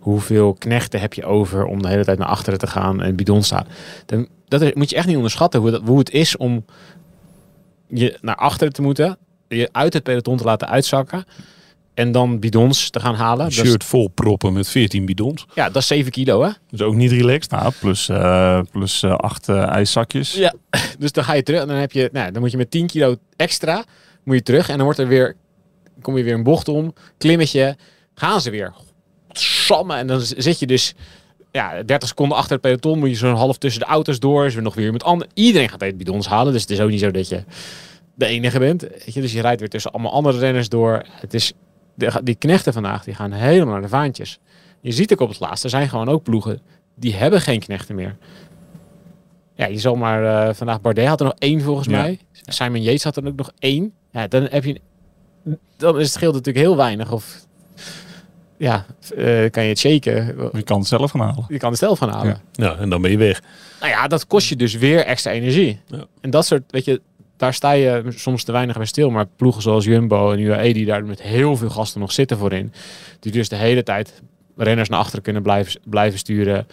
[0.01, 3.43] Hoeveel knechten heb je over om de hele tijd naar achteren te gaan en bidon
[3.43, 3.67] staan?
[4.07, 6.65] Dan, dat moet je echt niet onderschatten hoe, dat, hoe het is om
[7.89, 9.17] je naar achteren te moeten.
[9.57, 11.25] Je uit het peloton te laten uitzakken.
[11.95, 13.47] En dan bidons te gaan halen.
[13.47, 15.47] Een shirt vol proppen met 14 bidons.
[15.55, 16.51] ja, dat is 7 kilo hè.
[16.71, 17.51] Is ook niet relaxed.
[17.51, 20.33] Nou, plus, eh, plus eh, acht eh, ijszakjes.
[20.33, 20.55] Ja,
[20.99, 22.87] dus dan ga je terug en dan heb je, nou, dan moet je met 10
[22.87, 23.85] kilo extra
[24.23, 25.37] moet je terug en dan wordt er weer,
[26.01, 27.77] kom je weer een bocht om, klimmetje,
[28.15, 28.73] gaan ze weer,
[29.33, 30.95] samen en dan zit je dus,
[31.51, 34.55] ja, 30 seconden achter het peloton, moet je zo'n half tussen de auto's door, is
[34.55, 35.31] er nog weer iemand anders.
[35.35, 37.45] Iedereen gaat even bidons halen, dus het is ook niet zo dat je
[38.15, 41.03] de enige bent, weet je, dus je rijdt weer tussen allemaal andere renners door.
[41.11, 41.53] Het is,
[41.95, 44.39] de, die knechten vandaag, die gaan helemaal naar de vaantjes.
[44.81, 46.61] Je ziet ook op het laatste, er zijn gewoon ook ploegen
[46.95, 48.17] die hebben geen knechten meer.
[49.55, 52.01] Ja, je zal maar eh, vandaag Bardet had er nog één volgens Ja.
[52.01, 52.19] mij.
[52.33, 53.93] Simon Yates had er ook nog één.
[54.13, 54.81] Ja, dan heb je
[55.77, 57.47] dan is het scheelt natuurlijk heel weinig of
[58.57, 60.37] ja, eh, kan je het shaken.
[60.53, 61.45] Je kan het zelf gaan halen.
[61.49, 62.41] Je kan het zelf gaan halen.
[62.53, 62.65] Ja.
[62.65, 63.43] Ja, en dan ben je weg.
[63.81, 65.81] Nou ja, dat kost je dus weer extra energie.
[65.87, 66.05] Ja.
[66.21, 67.01] En dat soort, weet je,
[67.43, 69.11] daar sta je soms te weinig bij stil.
[69.11, 72.73] Maar ploegen zoals Jumbo en UAE die daar met heel veel gasten nog zitten voorin.
[73.21, 74.23] Die dus de hele tijd
[74.57, 76.67] renners naar achteren kunnen blijven, blijven sturen.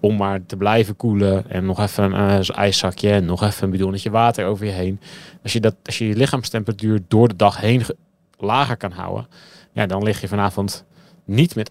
[0.00, 1.50] Om maar te blijven koelen.
[1.50, 5.00] En nog even een uh, ijszakje en nog even een bidonnetje water over je heen.
[5.42, 7.96] Als je, dat, als je je lichaamstemperatuur door de dag heen ge-
[8.38, 9.26] lager kan houden.
[9.72, 10.84] Ja, dan lig je vanavond
[11.24, 11.70] niet met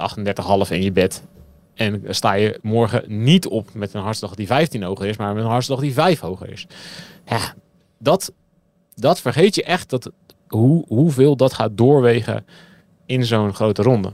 [0.67, 1.23] 38,5 in je bed.
[1.73, 5.43] En sta je morgen niet op met een hartslag die 15 hoger is, maar met
[5.43, 6.67] een hartslag die 5 hoger is.
[7.25, 7.53] Ja,
[7.97, 8.31] dat,
[8.95, 10.11] dat vergeet je echt dat,
[10.47, 12.45] hoe, hoeveel dat gaat doorwegen
[13.05, 14.11] in zo'n grote ronde.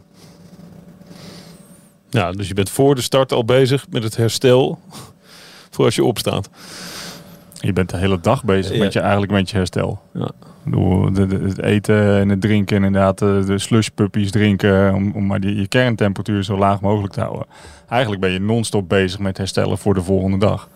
[2.09, 4.79] Ja, dus je bent voor de start al bezig met het herstel.
[5.73, 6.49] Voor als je opstaat.
[7.59, 8.83] Je bent de hele dag bezig Ja.
[8.83, 10.01] met je, eigenlijk met je herstel.
[10.13, 10.25] Ja.
[10.25, 15.11] Ik bedoel, de, de- het eten en het drinken, inderdaad, de, de slushpuppies drinken, om,
[15.15, 17.45] om maar die, je kerntemperatuur zo laag mogelijk te houden.
[17.87, 20.69] Eigenlijk ben je non-stop bezig met herstellen voor de volgende dag.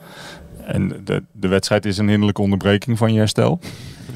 [0.66, 3.60] En de, de wedstrijd is een hinderlijke onderbreking van je herstel.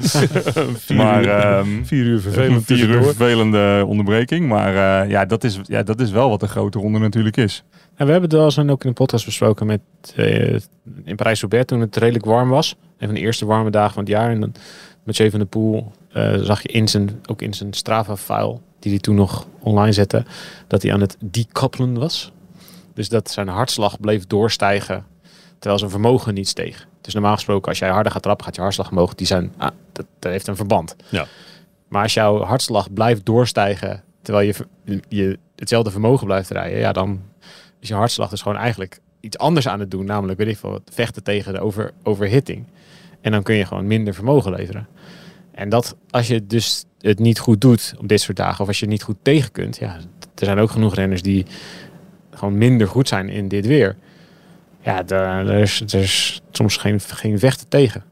[0.00, 3.14] Vier maar uur, ehm, vier uur vervelend vier uur tussendoor.
[3.14, 4.48] vervelende onderbreking.
[4.48, 7.64] Maar eh, ja, dat is, ja, dat is wel wat de grote ronde natuurlijk is.
[7.94, 9.80] En we hebben het wel eens ook in een podcast besproken met
[10.16, 10.58] eh,
[11.04, 12.76] in Parijs-Roubaix toen het redelijk warm was.
[12.98, 14.30] Een van de eerste warme dagen van het jaar.
[14.30, 14.52] En dan
[15.04, 18.90] met Jay van der Poel eh, zag je in zijn, ook in zijn Strava-file, die
[18.90, 20.24] hij toen nog online zette,
[20.66, 22.32] dat hij aan het decoupelen was.
[22.94, 25.04] Dus dat zijn hartslag bleef doorstijgen,
[25.60, 26.86] terwijl zijn vermogen niet steeg.
[27.00, 29.14] Dus normaal gesproken, als jij harder gaat trappen, gaat je hartslag omhoog.
[29.14, 30.96] Die zijn, ah, dat, dat heeft een verband.
[31.08, 31.26] Ja.
[31.88, 37.20] Maar als jouw hartslag blijft doorstijgen, terwijl je, je hetzelfde vermogen blijft rijden, ja, dan
[37.80, 40.04] is je hartslag dus gewoon eigenlijk iets anders aan het doen.
[40.04, 42.66] Namelijk, weet ik veel, vechten tegen de over, overhitting.
[43.20, 44.88] En dan kun je gewoon minder vermogen leveren.
[45.52, 48.78] En dat, als je dus het niet goed doet op dit soort dagen, of als
[48.78, 49.94] je het niet goed tegen kunt, ja,
[50.34, 51.46] er zijn ook genoeg renners die
[52.30, 53.96] gewoon minder goed zijn in dit weer.
[54.80, 58.04] Ja, daar, daar is, er is soms geen, geen vechten tegen.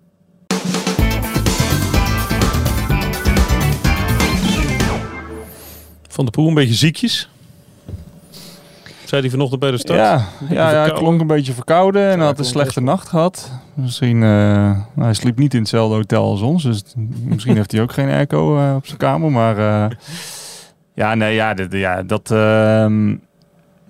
[6.09, 7.29] Van de Poel een beetje ziekjes.
[9.05, 9.99] Zei hij vanochtend bij de start?
[9.99, 13.51] Ja, ja, ja, hij klonk een beetje verkouden en Ja, had een slechte nacht gehad.
[13.75, 16.83] Misschien, eh, hij sliep niet in hetzelfde hotel als ons, dus
[17.23, 19.31] misschien heeft hij ook geen airco eh, op zijn kamer.
[19.31, 19.97] Maar eh,
[20.95, 23.17] ja, nee, ja, dit, ja dat, ehm,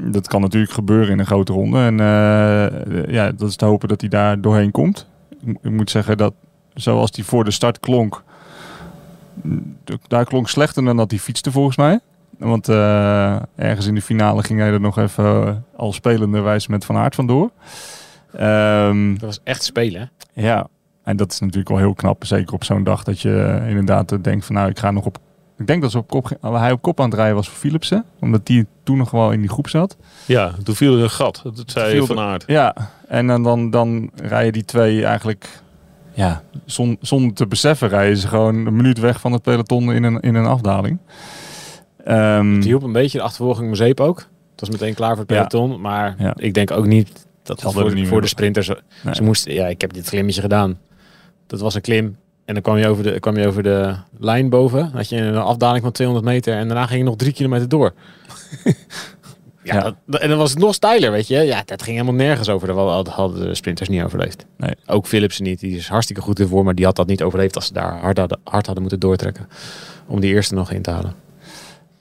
[0.03, 1.79] dat kan natuurlijk gebeuren in een grote ronde.
[1.79, 5.07] En eh, ja, dat is te hopen dat hij daar doorheen komt.
[5.31, 6.35] Ik, mo- ik moet zeggen dat
[6.75, 8.23] zoals hij voor de start klonk,
[10.09, 12.01] daar klonk slechter dan dat hij fietste volgens mij.
[12.39, 16.71] Want eh, ergens in de finale ging hij er nog even eh, al spelende wijze
[16.71, 17.51] met Van Aert vandoor.
[18.33, 20.11] Ehm, Dat was echt spelen.
[20.33, 20.67] ja,
[21.05, 22.25] en dat is natuurlijk wel heel knap.
[22.25, 25.19] Zeker op zo'n dag dat je inderdaad denkt van nou, ik ga nog op...
[25.59, 28.05] Ik denk dat ze op kop, hij op kop aan het rijden was voor Philipsen.
[28.21, 29.97] Omdat die toen nog wel in die groep zat.
[30.27, 31.41] Ja, toen viel er een gat.
[31.45, 32.45] Dat zei Viel Van Aert.
[32.47, 32.75] Ja,
[33.09, 35.63] en dan, dan, dan rijden die twee eigenlijk...
[36.13, 40.03] Ja, zon, zonder te beseffen rijden ze gewoon een minuut weg van het peloton in
[40.05, 40.99] een, in een afdaling.
[42.05, 44.19] Ehm, Het hielp een beetje de achtervolging Mazeep ook.
[44.51, 45.45] Het was meteen klaar voor het Ja.
[45.47, 45.81] peloton.
[45.81, 46.35] Maar Ja.
[46.37, 48.69] ik denk ook niet dat het voor, niet voor meer de sprinters...
[49.03, 49.15] Nee.
[49.15, 50.79] Ze moesten, ja, ik heb dit klimmetje gedaan.
[51.47, 52.17] Dat was een klim.
[52.49, 54.91] En dan kwam je over de, kwam je over de lijn boven.
[54.93, 56.55] Had je een afdaling van 200 meter.
[56.57, 57.93] En daarna ging je nog drie kilometer door.
[59.63, 59.95] ja, Ja.
[60.07, 61.37] dat- en dan was het nog steiler, weet je.
[61.39, 62.69] Ja, dat ging helemaal nergens over.
[62.69, 64.47] Dat hadden- hadden de sprinters niet overleefd.
[64.57, 64.75] Nee.
[64.87, 65.61] Ook Philipsen niet.
[65.61, 66.65] Die is hartstikke goed ervoor.
[66.65, 69.49] Maar die had dat niet overleefd als ze daar hard hadden, hard hadden moeten doortrekken.
[70.07, 71.15] Om die eerste nog in te halen.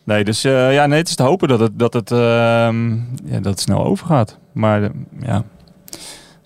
[0.04, 2.94] Nee, dus eh, ja, nee, het is te hopen dat het, dat het, ehm,
[3.26, 4.38] ja, dat het snel overgaat.
[4.52, 5.44] Maar eh, ja,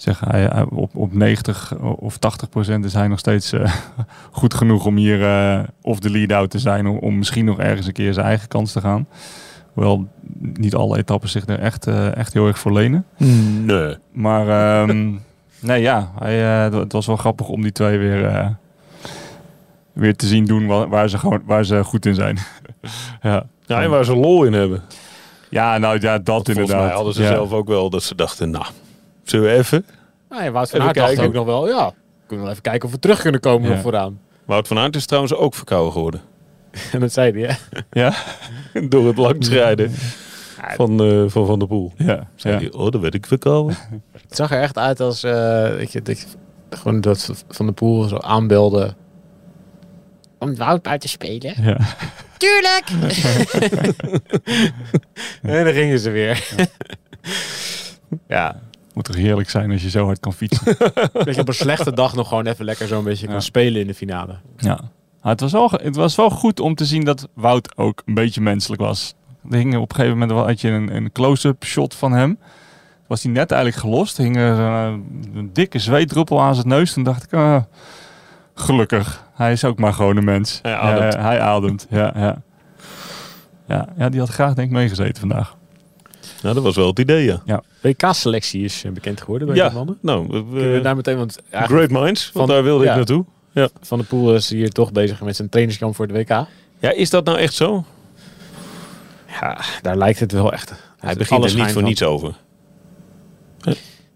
[0.02, 3.74] zeg hij, op, op 90 of 80 procent is hij nog steeds eh,
[4.32, 6.88] goed genoeg om hier eh, of de lead-out te zijn.
[6.88, 9.08] Om, om misschien nog ergens een keer zijn eigen kans te gaan.
[9.74, 10.08] Hoewel
[10.40, 13.06] niet alle etappes zich er echt, eh, echt heel erg voor lenen.
[13.66, 13.96] Nee.
[14.12, 14.48] Maar
[14.82, 15.12] ehm,
[15.70, 16.36] nee, ja, hij,
[16.80, 18.56] het was wel grappig om die twee weer,
[19.94, 22.38] weer te zien doen wa- waar ze, gewoon, waar ze goed in zijn.
[23.22, 23.46] ja.
[23.66, 24.82] Ja, en waar ze lol in hebben.
[25.50, 26.86] ja, nou ja, dat Volgens inderdaad.
[26.86, 27.28] mij hadden ze ja.
[27.28, 28.66] zelf ook wel dat ze dachten, nou,
[29.24, 29.86] zullen we even?
[30.30, 31.94] Nou ja, Wout van Aert dacht ook nog wel, ja, kunnen
[32.28, 33.74] we wel even kijken of we terug kunnen komen Ja.
[33.74, 34.20] nog vooraan.
[34.46, 36.22] Wout van Aert is trouwens ook verkouden geworden.
[36.92, 37.80] En dat zei hij, hè?
[38.02, 38.14] Ja,
[38.90, 39.92] Door het langsrijden
[40.76, 41.92] van, eh, van Van der Poel.
[41.98, 42.60] ja, Zei ja.
[42.60, 43.78] hij, oh, dan werd ik verkouden.
[44.28, 46.26] Het zag er echt uit als, eh weet je, dat je
[46.70, 48.94] gewoon dat Van de Poel zo aanbelde
[50.40, 51.54] om Wout buiten te spelen.
[51.64, 51.78] ja.
[52.38, 52.84] Tuurlijk!
[55.42, 56.48] en dan gingen ze weer.
[58.28, 58.62] ja,
[58.94, 60.66] Moet toch heerlijk zijn als je zo hard kan fietsen.
[61.14, 63.32] dat je op een slechte dag nog gewoon even lekker zo'n beetje Ja.
[63.32, 64.36] kan spelen in de finale.
[64.58, 64.80] ja.
[65.22, 68.14] Maar het, was wel, het was wel goed om te zien dat Wout ook een
[68.14, 69.14] beetje menselijk was.
[69.50, 72.38] Er hing op een gegeven moment wel- had je een, een close-up shot van hem.
[73.08, 74.18] Was hij net eigenlijk gelost.
[74.18, 76.94] Er hing er een, een dikke zweetdruppel aan zijn neus.
[76.94, 77.62] Toen dacht ik, ah,
[78.56, 79.24] gelukkig.
[79.34, 80.60] Hij is ook maar gewoon een mens.
[80.62, 81.14] Hij ademt.
[81.14, 82.42] Ja, hij ademt, ja, ja.
[83.68, 85.56] Ja, ja, die had graag denk ik meegezeten vandaag.
[86.42, 87.64] Nou, dat was wel het idee, ja.
[87.82, 89.98] WK-selectie is eh, bekend geworden bij de Ja, mannen.
[90.02, 92.90] nou, we- Kunnen we daar meteen, want great minds, want Van- daar wilde ja.
[92.92, 93.26] ik naartoe.
[93.82, 96.30] Van de Poel is hier toch bezig met zijn trainingskamp voor de WK.
[96.80, 97.86] Ja, is dat nou echt zo?
[99.42, 100.74] Ja, daar lijkt het wel echt.
[101.00, 102.36] Hij begint er niet voor niets over.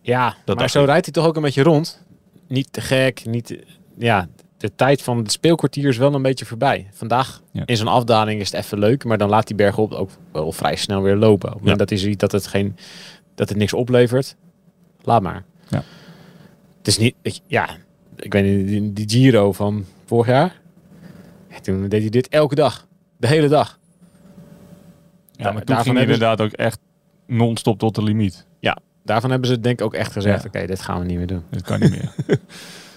[0.02, 2.02] Ja, maar dacht zo rijdt hij toch ook een beetje rond.
[2.48, 3.56] Niet te gek, niet...
[3.98, 4.28] Ja,
[4.65, 6.88] de tijd van het speelkwartier is wel een beetje voorbij.
[6.91, 7.63] Vandaag Ja.
[7.65, 10.75] in zo'n afdaling is het even leuk, maar dan laat die bergop ook wel vrij
[10.75, 11.47] snel weer lopen.
[11.47, 12.75] Op het moment dat hij ziet dat het, geen,
[13.36, 14.36] dat het niks oplevert,
[15.01, 15.43] laat maar.
[15.69, 15.84] Ja.
[16.78, 17.15] Het is niet...
[17.47, 17.69] Ja,
[18.15, 20.60] ik weet niet, die, Giro van vorig jaar,
[21.49, 22.88] ja, toen deed hij dit elke dag.
[23.17, 23.80] De hele dag.
[25.32, 26.80] Ja, maar toen daarvan ging hebben inderdaad ook echt
[27.28, 28.45] non-stop tot de limiet.
[29.04, 30.47] Daarvan hebben ze denk ik ook echt gezegd, Ja.
[30.47, 31.43] oké, dit gaan we niet meer doen.
[31.49, 32.13] Dat kan niet meer.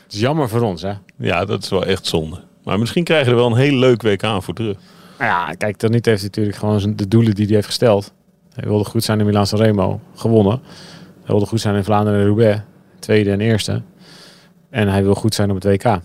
[0.09, 0.93] Het is jammer voor ons, hè.
[1.19, 2.37] Ja, dat is wel echt zonde.
[2.65, 4.77] Maar misschien krijgen we er wel een heel leuk WK voor terug.
[5.19, 7.67] Nou ja, kijk, dan niet heeft hij natuurlijk gewoon zijn, de doelen die hij heeft
[7.67, 8.13] gesteld.
[8.55, 10.61] Hij wilde goed zijn in Milaan Sanremo, gewonnen.
[11.19, 12.61] Hij wilde goed zijn in Vlaanderen en Roubaix,
[12.99, 13.83] tweede en eerste.
[14.71, 16.01] En hij wil goed zijn op het WK.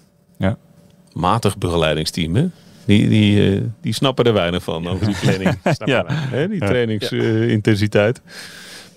[1.13, 2.46] Matig begeleidingsteam, hè?
[2.86, 5.58] Die, die, eh, die snappen er weinig van over die planning.
[5.86, 6.06] Ja.
[6.08, 6.68] Hè, die Ja.
[6.68, 8.22] trainingsintensiteit.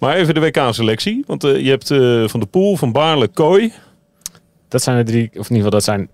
[0.01, 1.25] maar even de WK-selectie.
[1.27, 3.73] Want eh, je hebt eh, Van de Poel, Van Baarle, Kooi.
[4.69, 6.09] Dat zijn de drie, of in ieder geval dat zijn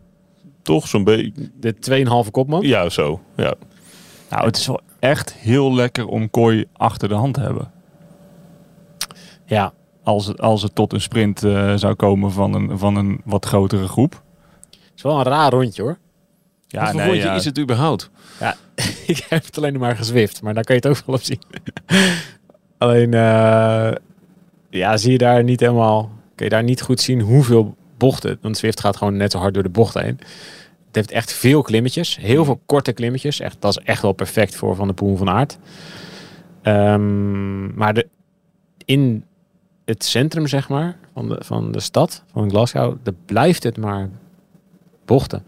[0.62, 1.32] Toch zo'n beetje...
[1.60, 2.62] de 2,5 kopman.
[2.62, 3.20] Ja, zo.
[3.36, 3.54] Ja.
[4.30, 7.70] nou, het is wel echt heel lekker om Kooi achter de hand te hebben.
[9.44, 13.20] Ja, Als het, als het tot een sprint eh, zou komen van een, van een
[13.24, 14.22] wat grotere groep.
[14.70, 15.98] het is wel een raar rondje hoor.
[16.66, 17.34] Ja, Wat nee, rondje ja.
[17.34, 18.10] is het überhaupt?
[18.40, 18.56] Ja,
[19.06, 21.40] ik heb het alleen maar gezwift, maar daar kan je het ook wel op zien.
[22.78, 23.92] alleen, eh,
[24.70, 28.56] ja, zie je daar niet helemaal, kun je daar niet goed zien hoeveel bochten, want
[28.56, 30.18] Zwift gaat gewoon net zo hard door de bocht heen.
[30.86, 33.40] Het heeft echt veel klimmetjes, heel veel korte klimmetjes.
[33.40, 35.58] Echt, dat is echt wel perfect voor Van de Poel van Aert.
[36.62, 38.08] Ehm, maar de,
[38.84, 39.24] in
[39.84, 44.08] het centrum, zeg maar, van de, van de stad, van Glasgow, daar blijft het maar
[45.04, 45.44] bochten.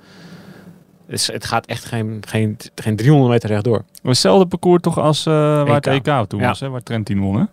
[1.06, 3.84] Dus het gaat echt geen, geen, geen 300 meter rechtdoor.
[4.02, 6.06] Hetzelfde parcours toch als eh, waar het EK.
[6.06, 6.46] EK toen Ja.
[6.48, 7.34] was, hè, waar Trentin won.
[7.36, 7.44] Hè?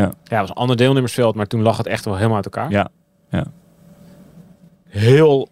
[0.00, 2.70] Ja, het was een ander deelnemersveld, maar toen lag het echt wel helemaal uit elkaar.
[2.70, 2.88] Ja.
[3.30, 3.46] Ja.
[4.90, 5.48] Heel,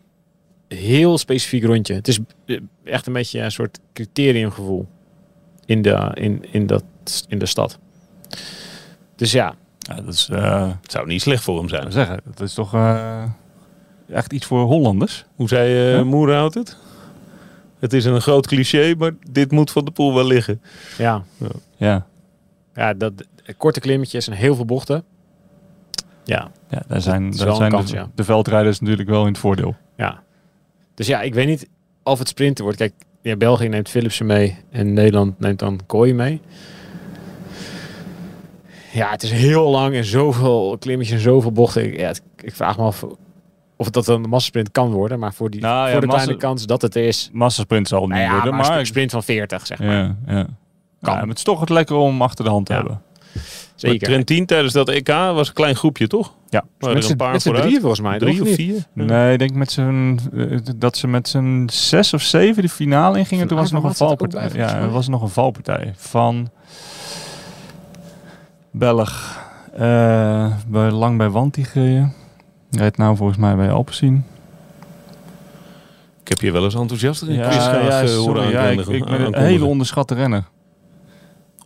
[0.68, 1.94] heel specifiek rondje.
[1.94, 4.86] Het is eh, echt een beetje een soort criteriumgevoel
[5.66, 6.84] in de, in, in dat,
[7.28, 7.78] in de stad.
[9.16, 11.92] Dus ja, Ja, dat is, eh, Het zou niet slecht voor hem zijn.
[11.92, 13.22] zeggen, dat is toch eh,
[14.08, 15.24] echt iets voor Hollanders.
[15.34, 16.04] Hoe zei uh, Ja.
[16.04, 16.76] Moerhout het?
[17.78, 20.62] Het is een groot cliché, maar dit moet Van de Poel wel liggen.
[20.98, 21.24] ja,
[21.76, 22.06] Ja,
[22.74, 23.12] ja dat,
[23.56, 25.04] korte klimmetjes en heel veel bochten.
[26.34, 28.08] Ja, ja daar zijn, daar zijn kans, de, ja.
[28.14, 29.74] de veldrijders natuurlijk wel in het voordeel.
[29.96, 30.22] ja.
[30.94, 31.68] Dus ja, ik weet niet
[32.02, 32.78] of het sprinten wordt.
[32.78, 36.40] Kijk, ja, België neemt Philipsen mee en Nederland neemt dan Kooi mee.
[38.92, 41.84] Ja, het is heel lang en zoveel klimmetjes en zoveel bochten.
[41.84, 43.04] Ik, ja, het- ik vraag me af
[43.76, 45.18] of dat een massasprint kan worden.
[45.18, 47.30] Maar voor, die, Nou ja, voor de massa- kleine kans dat het is.
[47.32, 48.78] Massasprint zal het niet Nou ja, worden, maar, maar...
[48.78, 49.88] een sprint van 40, zeg maar.
[49.88, 50.46] ja, ja.
[51.02, 51.12] Kan.
[51.14, 53.02] Ja, maar het is toch het lekker om achter de hand te hebben.
[53.82, 54.08] Maar Zeker.
[54.08, 56.34] Trentin tijdens dat EK was een klein groepje, toch?
[56.48, 56.64] Ja.
[56.78, 58.18] Waren met er een z'n drieën volgens mij.
[58.18, 58.54] Drie of niet?
[58.54, 58.84] vier?
[58.92, 59.70] Nee, ik denk met
[60.34, 63.38] eh, dat ze met z'n zes of zeven de finale ingingen.
[63.38, 64.48] Van Toen was er nog een valpartij.
[64.48, 66.50] bij, Ja, er was nog een valpartij van
[68.70, 69.38] Belg.
[69.72, 72.12] eh, bij, lang bij Wanti gereden.
[72.70, 74.24] Rijdt nou volgens mij bij Alpecin.
[76.20, 79.20] Ik heb je wel eens enthousiast in Ja, ja, eh, sorry, horen ja, ik, ben
[79.26, 80.44] een hele onderschatte renner.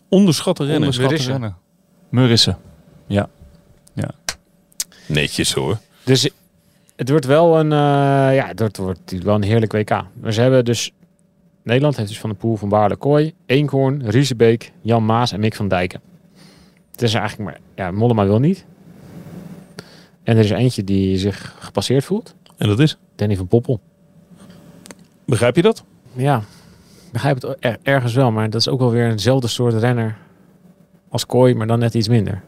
[0.08, 0.88] onderschatte rennen.
[0.88, 1.61] Onderschatte
[2.12, 2.58] Murissen.
[3.06, 3.28] renner.
[3.94, 4.14] Murissen.
[5.06, 5.78] Netjes hoor.
[6.04, 6.30] Dus
[6.96, 9.90] het wordt wel een, eh, ja, het wordt, wordt wel een heerlijk WK.
[10.20, 10.92] Maar ze hebben dus,
[11.62, 15.54] Nederland heeft dus van de pool van Baarle Kooi, Eenkhoorn, Riesebeek, Jan Maas en Mick
[15.54, 16.00] van Dijken.
[16.90, 18.64] Het is eigenlijk maar, ja, Mollema wil niet.
[20.22, 22.34] En er is eentje die zich gepasseerd voelt.
[22.56, 22.96] En dat is?
[23.14, 23.80] Danny van Poppel.
[25.26, 25.84] Begrijp je dat?
[26.12, 26.42] Ja,
[27.12, 30.16] begrijp het er- ergens wel, maar dat is ook wel weer eenzelfde soort renner
[31.12, 32.42] als Kooi, maar dan net iets minder.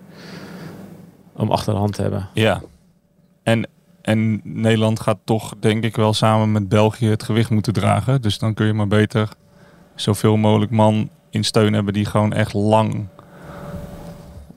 [1.32, 2.28] Om achter de hand te hebben.
[2.32, 2.62] Ja.
[3.42, 3.68] En,
[4.02, 8.22] en Nederland gaat toch denk ik wel samen met België het gewicht moeten dragen.
[8.22, 9.28] Dus dan kun je maar beter
[9.94, 13.06] zoveel mogelijk man in steun hebben die gewoon echt lang,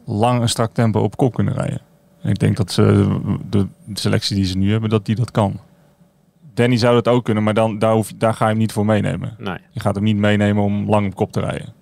[0.05, 1.81] lang een strak tempo op kop kunnen rijden.
[2.21, 3.17] En ik denk dat ze
[3.49, 5.59] de selectie die ze nu hebben, dat die dat kan.
[6.53, 8.85] Danny zou dat ook kunnen, maar dan, daar, hoef, daar ga je hem niet voor
[8.85, 9.35] meenemen.
[9.37, 9.57] Nee.
[9.71, 11.73] Je gaat hem niet meenemen om lang op kop te rijden.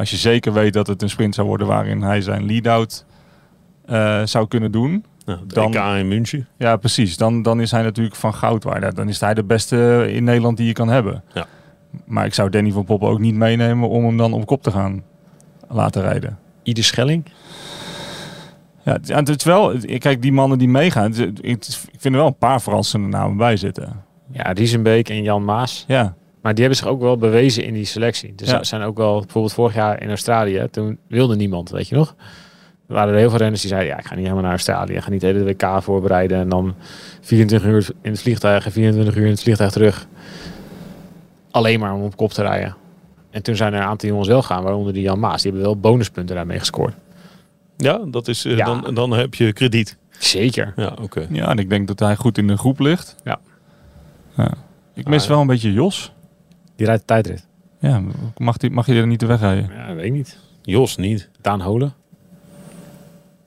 [0.00, 3.04] Als je zeker weet dat het een sprint zou worden waarin hij zijn lead-out
[3.86, 5.04] eh, zou kunnen doen.
[5.24, 6.48] Nou, Dan- EK in München.
[6.56, 7.16] Ja, precies.
[7.16, 8.96] Dan, dan is hij natuurlijk van goud waard.
[8.96, 11.22] Dan is hij de beste in Nederland die je kan hebben.
[11.34, 11.46] Ja.
[12.04, 14.70] Maar ik zou Danny van Poppen ook niet meenemen om hem dan op kop te
[14.70, 15.02] gaan
[15.68, 16.38] laten rijden.
[16.62, 17.24] Ieder Schelling.
[18.84, 21.64] Ja, het- het is wel, kijk, die mannen die meegaan, ik
[21.98, 24.02] vind er wel een paar verrassende namen bij zitten.
[24.32, 25.84] Ja, Riesenbeek en Jan Maas.
[25.88, 28.32] Ja, Maar die hebben zich ook wel bewezen in die selectie.
[28.34, 28.64] Dus Ja.
[28.64, 32.14] zijn ook wel, bijvoorbeeld vorig jaar in Australië, toen wilde niemand, weet je nog?
[32.88, 34.92] Er waren er heel veel renners die zeiden, ja, ik ga niet helemaal naar Australië.
[34.94, 36.74] Ik ga niet de hele WK voorbereiden en dan
[37.20, 40.06] 24 uur in het vliegtuig en 24 uur in het vliegtuig terug.
[41.50, 42.76] Alleen maar om op kop te rijden.
[43.30, 45.42] En toen zijn er een aantal jongens wel gaan, waaronder die Jan Maas.
[45.42, 46.94] Die hebben wel bonuspunten daarmee gescoord.
[47.76, 48.64] Ja, dat is, eh, Ja.
[48.64, 49.96] Dan, dan heb je krediet.
[50.18, 50.72] Zeker.
[50.76, 51.26] Ja, oké.
[51.30, 53.16] ja, en ik denk dat hij goed in de groep ligt.
[53.24, 53.38] Ja.
[54.36, 54.50] ja.
[54.94, 56.12] Ik mis Ah, wel een beetje Jos.
[56.80, 57.46] Die rijdt de tijdrit.
[57.78, 58.02] Ja,
[58.36, 59.70] mag, die, mag je er niet te wegrijden?
[59.74, 60.38] Ja, weet ik niet.
[60.62, 61.28] Jos niet.
[61.40, 61.94] Daan Holen.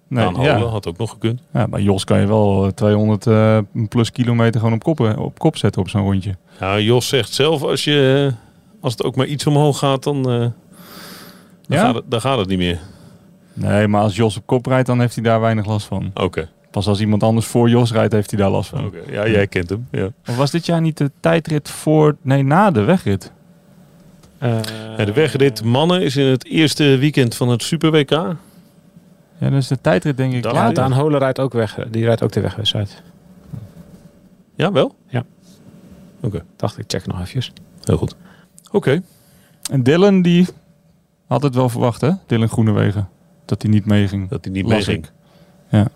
[0.07, 0.55] Nee, Daan ja.
[0.55, 1.41] Holen had ook nog gekund.
[1.53, 3.57] ja, bij Jos kan je wel eh, 200 eh,
[3.89, 6.35] plus kilometer gewoon op kop, eh, op kop zetten op zo'n rondje.
[6.59, 10.17] Ja, Jos zegt zelf, als, je, eh, als het ook maar iets omhoog gaat, dan,
[10.17, 10.53] eh, dan,
[11.67, 11.79] Ja?
[11.85, 12.79] gaat, het, dan gaat het niet meer.
[13.53, 16.11] Nee, maar als Jos op kop rijdt, dan heeft hij daar weinig last van.
[16.13, 18.85] Oké, Pas als iemand anders voor Jos rijdt, heeft hij daar last van.
[18.85, 18.97] oké.
[19.11, 19.87] ja, jij kent hem.
[19.91, 20.09] Ja.
[20.27, 22.15] Of was dit jaar niet de tijdrit voor...
[22.21, 23.31] Nee, na de wegrit.
[24.37, 24.59] Eh,
[24.97, 28.09] Ja, de wegrit mannen is in het eerste weekend van het Super WK.
[28.09, 28.35] Ja,
[29.39, 30.71] dat is de tijdrit denk ik Ja.
[30.71, 31.77] Daan Holen rijdt ook weg.
[31.91, 33.01] Die rijdt ook de wegwedstrijd.
[34.55, 34.95] Ja, wel?
[36.55, 37.51] Dacht ik, check nog eventjes.
[37.83, 38.15] Heel goed.
[38.71, 39.01] Oké.
[39.71, 40.47] En Dylan, die
[41.27, 42.11] had het wel verwacht, hè?
[42.27, 43.09] Dylan Groenewegen.
[43.45, 44.29] Dat hij niet meeging.
[44.29, 45.05] Dat hij niet meeging.
[45.69, 45.87] Ja.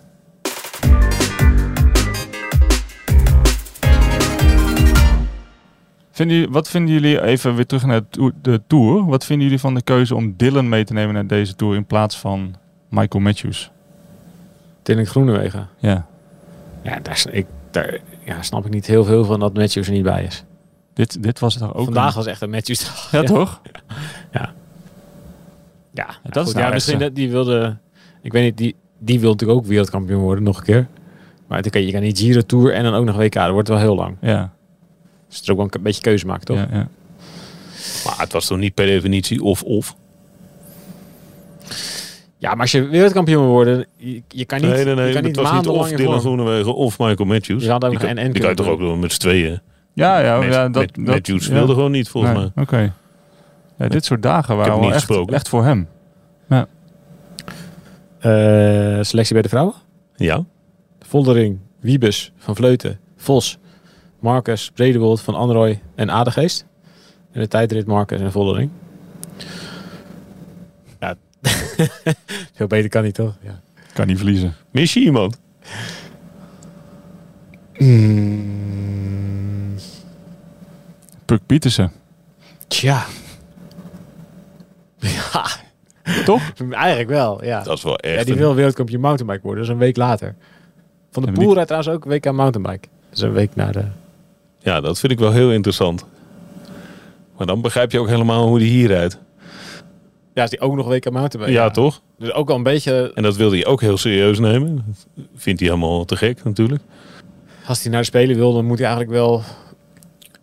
[6.17, 8.01] Vinden jullie, wat vinden jullie, even weer terug naar
[8.41, 9.05] de tour-.
[9.05, 11.85] Wat vinden jullie van de keuze om Dylan mee te nemen naar deze Tour in
[11.85, 12.55] plaats van
[12.89, 13.71] Michael Matthews?
[14.83, 15.67] Dylan Groenewegen.
[15.77, 16.05] Ja.
[16.83, 20.03] Ja, daar, ik, daar ja, snap ik niet heel veel van dat Matthews er niet
[20.03, 20.43] bij is.
[20.93, 23.11] Dit, dit was het toch ook Vandaag een- was echt een Matthews dag.
[23.11, 23.61] Ja, toch?
[25.93, 27.77] Ja, dat is nou ja, misschien dat die wilde...
[28.21, 30.87] Ik weet niet, die, die wil natuurlijk ook wereldkampioen worden, nog een keer.
[31.47, 33.33] Maar het- je kan niet Giro Tour en dan ook nog WK.
[33.33, 34.15] Dat wordt wel heel lang.
[34.21, 34.53] Ja,
[35.27, 36.57] Dus het is ook wel een beetje keuze maken, toch?
[36.57, 36.87] ja, ja.
[38.05, 39.95] Maar het was toch niet per definitie of-of?
[42.37, 45.05] Ja, maar als je wereldkampioen wil worden, je, je kan niet, nee, nee, nee.
[45.07, 46.19] je kan Het niet was niet of Dylan.
[46.19, 47.63] Groenewegen of Michael Matthews.
[47.63, 49.59] Je had ook die kan, NN die kan je toch ook doen met z'n tweeën.
[49.93, 51.53] Ja, ja, ja dat, Matt- dat, Matthews ja.
[51.53, 52.63] wilde gewoon niet, volgens Nee, mij.
[52.63, 52.93] Oké.
[53.77, 55.35] Ja, dit soort dagen waren wel niet echt, gesproken.
[55.35, 55.87] echt voor hem.
[58.19, 59.73] Eh, selectie bij de vrouwen?
[60.15, 60.45] Ja.
[60.99, 63.57] Voldering, Wiebes, Van Vleuten, Vos,
[64.19, 66.65] Marcus, Bredewold, Van Anrooy en Adegeest.
[67.31, 68.69] En de tijdrit Marcus en Voldering.
[70.99, 71.15] Ja,
[72.55, 73.35] veel beter kan niet toch?
[73.41, 73.59] Ja.
[73.93, 74.53] Kan niet verliezen.
[74.71, 75.39] Mis je iemand?
[78.47, 79.75] Mm,
[81.25, 81.91] Puk Pietersen.
[82.67, 83.05] tja.
[84.99, 85.45] Ja,
[86.25, 86.41] Toch?
[86.69, 87.63] eigenlijk wel, ja.
[87.63, 90.35] Dat is wel echt ja die een- wil wereldkampioen mountainbike worden, dus een week later.
[91.11, 92.87] Van de En Poel die- rijdt trouwens ook WK mountainbike.
[93.09, 93.83] Dus een week na de...
[94.67, 96.05] Ja, dat vind ik wel heel interessant.
[97.37, 99.19] Maar dan begrijp je ook helemaal hoe die hier rijdt.
[100.33, 101.59] Ja, is die ook nog WK mountainbike?
[101.59, 102.01] Ja, toch?
[102.17, 103.11] Dus ook wel een beetje...
[103.15, 104.75] En dat wilde hij ook heel serieus nemen.
[105.15, 106.81] Dat vindt hij helemaal te gek natuurlijk.
[107.65, 109.43] Als hij naar de Spelen wil, dan moet hij eigenlijk wel...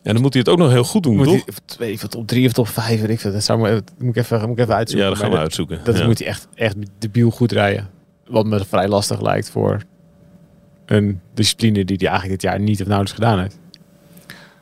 [0.03, 1.45] En dan moet hij het ook nog heel goed doen, Moet toch?
[1.45, 3.33] hij, twee, of top drie of top vijf, weet ik veel.
[3.33, 5.09] Dat zou maar, moet ik even, moet ik even uitzoeken.
[5.09, 5.81] Ja, dat gaan we uitzoeken.
[5.85, 6.07] Dat ja.
[6.07, 7.91] moet hij echt, echt debiel goed rijden.
[8.27, 9.83] Wat me vrij lastig lijkt voor
[10.87, 13.62] een discipline die hij eigenlijk dit jaar niet of nauwelijks gedaan heeft.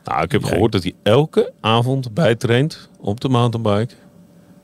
[0.03, 3.93] Nou, ik heb gehoord dat hij elke avond bijtraint op de mountainbike.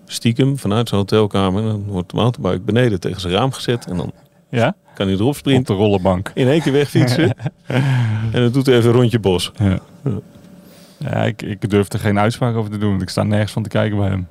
[0.05, 1.61] Stiekem vanuit zijn hotelkamer.
[1.63, 3.85] Dan wordt de mountainbike beneden tegen zijn raam gezet.
[3.85, 4.11] En dan
[4.49, 4.75] Ja?
[4.95, 5.75] kan hij erop Op sprinten.
[5.75, 6.31] de rollenbank.
[6.33, 7.33] In één keer wegfietsen.
[8.31, 9.51] en dan doet hij even een rondje bos.
[9.57, 9.79] Ja.
[10.97, 13.63] Ja, ik, ik durf er geen uitspraak over te doen, want ik sta nergens van
[13.63, 14.27] te kijken bij hem.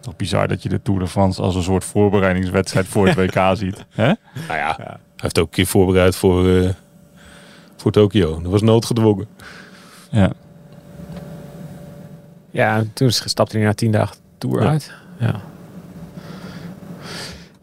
[0.00, 3.56] Toch bizar dat je de Tour de France als een soort voorbereidingswedstrijd voor het WK
[3.56, 3.84] ziet.
[3.90, 4.04] Hè?
[4.06, 4.16] Nou
[4.58, 6.68] ja, hij heeft ook een keer voorbereid voor, eh,
[7.78, 8.40] voor Tokio.
[8.42, 9.26] Dat was noodgedwongen.
[10.10, 10.32] Ja.
[12.50, 14.68] Ja, en toen stapte hij na tien dagen tour Ja.
[14.68, 14.92] uit.
[15.18, 15.34] Ja.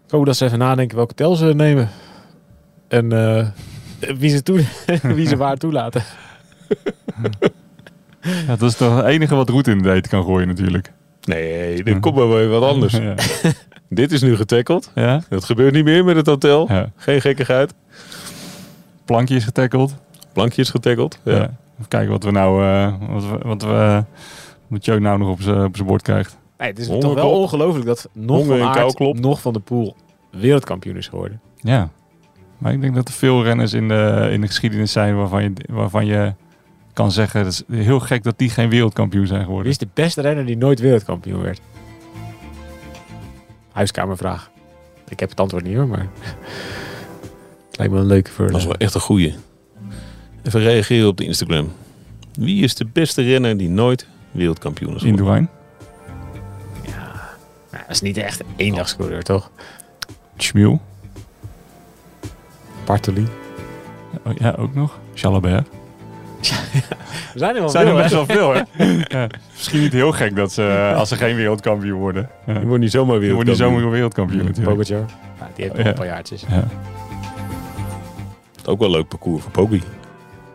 [0.06, 1.90] Ik hoop dat ze even nadenken welke hotel ze nemen.
[2.88, 3.48] En eh,
[4.18, 4.64] wie, ze toe,
[5.16, 6.04] wie ze waar toelaten.
[8.22, 10.92] ja, dat is toch het enige wat roet in de eten kan gooien natuurlijk.
[11.24, 12.94] Nee, er komt maar weer wat anders.
[13.04, 13.16] Ja.
[13.90, 14.92] Dit is nu getackeld.
[14.96, 15.22] ja?
[15.30, 16.66] Dat gebeurt niet meer met het hotel.
[16.72, 16.90] ja.
[16.96, 17.74] Geen gekkigheid.
[19.06, 19.96] Plankje is getackeld.
[20.34, 21.20] Plankje is getackeld.
[21.24, 21.36] Ja.
[21.36, 21.42] Ja.
[21.74, 24.04] Even kijken wat we nou, eh, wat we, wat we,
[24.68, 26.38] wat Joe nou nog op zijn bord krijgt.
[26.58, 29.96] Nee, het is toch wel ongelooflijk dat nog Honger van Aert, nog van de Poel
[30.32, 31.42] wereldkampioen is geworden.
[31.56, 31.90] Ja.
[32.58, 35.54] Maar ik denk dat er veel renners in de, in de geschiedenis zijn waarvan je,
[35.70, 36.34] waarvan je
[36.94, 39.72] kan zeggen, het is heel gek dat die geen wereldkampioen zijn Wie geworden.
[39.72, 41.62] is de beste renner die nooit wereldkampioen werd?
[43.72, 44.50] Huiskamervraag.
[45.10, 46.08] Ik heb het antwoord niet hoor, maar...
[47.78, 48.48] Lijkt me een leuke voor...
[48.52, 49.36] Dat is wel echt een goeie.
[50.44, 51.72] Even reageren op de Instagram.
[52.34, 55.20] Wie is de beste renner die nooit wereldkampioen is geworden?
[55.26, 55.50] Indurain.
[56.84, 57.12] Ja,
[57.72, 59.52] dat is niet echt een eendagscoureur, toch?
[60.38, 60.82] Schmiel.
[62.86, 63.28] Bartoli.
[64.26, 65.00] Oh, ja, ook nog.
[65.14, 65.68] Jalabert.
[67.34, 68.62] Er zijn er wel zijn er best wel veel, hè?
[69.20, 69.28] ja.
[69.54, 72.30] Misschien niet heel gek dat ze, als ze geen wereldkampioen worden.
[72.46, 72.54] Ja.
[72.60, 73.80] Je wordt niet zomaar Je wordt niet wereldkampioen.
[73.80, 74.78] zomaar wereldkampioen natuurlijk.
[74.78, 75.06] Pogacar.
[75.40, 75.90] Ja, die heeft nog Ja.
[75.92, 76.44] een paar jaartjes.
[78.66, 79.82] Ook wel een leuk parcours voor Pogi.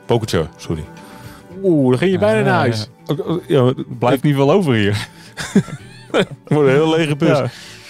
[0.06, 0.84] Pogacar, sorry.
[1.62, 2.88] Oeh, dan ging je bijna naar ja, huis.
[3.46, 5.08] Ja, maar blijft niet veel over hier.
[6.12, 7.38] het wordt een heel lege bus.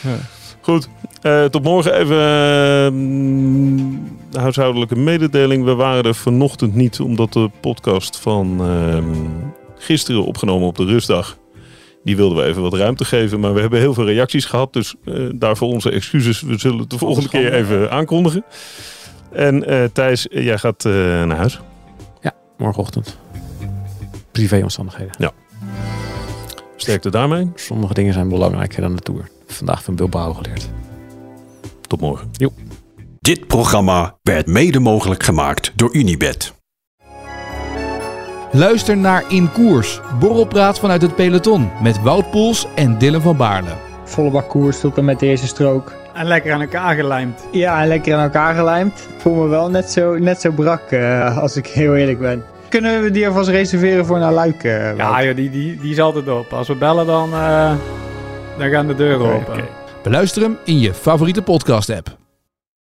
[0.02, 0.18] Ja.
[0.60, 0.88] Goed,
[1.22, 2.18] eh, tot morgen even
[4.30, 5.64] de huishoudelijke mededeling.
[5.64, 9.04] We waren er vanochtend niet omdat de podcast van ehm,
[9.78, 11.38] gisteren opgenomen op de rustdag.
[12.04, 14.72] Die wilden we even wat ruimte geven, maar we hebben heel veel reacties gehad.
[14.72, 16.40] Dus eh, daarvoor onze excuses.
[16.40, 18.44] We zullen het de volgende keer even aankondigen.
[19.32, 21.60] En eh, Thijs, jij gaat eh, naar huis.
[22.56, 23.18] Morgenochtend.
[24.30, 25.32] Privéomstandigheden.
[26.76, 27.50] Sterkte daarmee.
[27.54, 29.28] Sommige dingen zijn belangrijker dan de Tour.
[29.46, 30.70] Vandaag van Bilbao geleerd.
[31.86, 32.30] Tot morgen.
[33.20, 36.54] Dit programma werd mede mogelijk gemaakt door Unibed.
[38.52, 43.76] Luister naar In Koers, borrelpraat vanuit het peloton met Wout Poels en Dylan van Baarle.
[44.04, 45.92] volle bak koers tot en met de eerste strook.
[46.20, 47.46] En lekker aan elkaar gelijmd.
[47.52, 48.92] Ja, en lekker aan elkaar gelijmd.
[49.14, 52.44] Ik voel me wel net zo, net zo brak, eh, als ik heel eerlijk ben.
[52.68, 54.64] Kunnen we die alvast reserveren voor naar Luik?
[54.64, 54.96] eh, Wout?
[54.96, 56.52] Ja, joh, die, die, die is altijd op.
[56.52, 57.72] Als we bellen, dan, eh,
[58.58, 59.64] dan gaan de deuren open.
[60.02, 62.08] Beluister hem in je favoriete podcast app.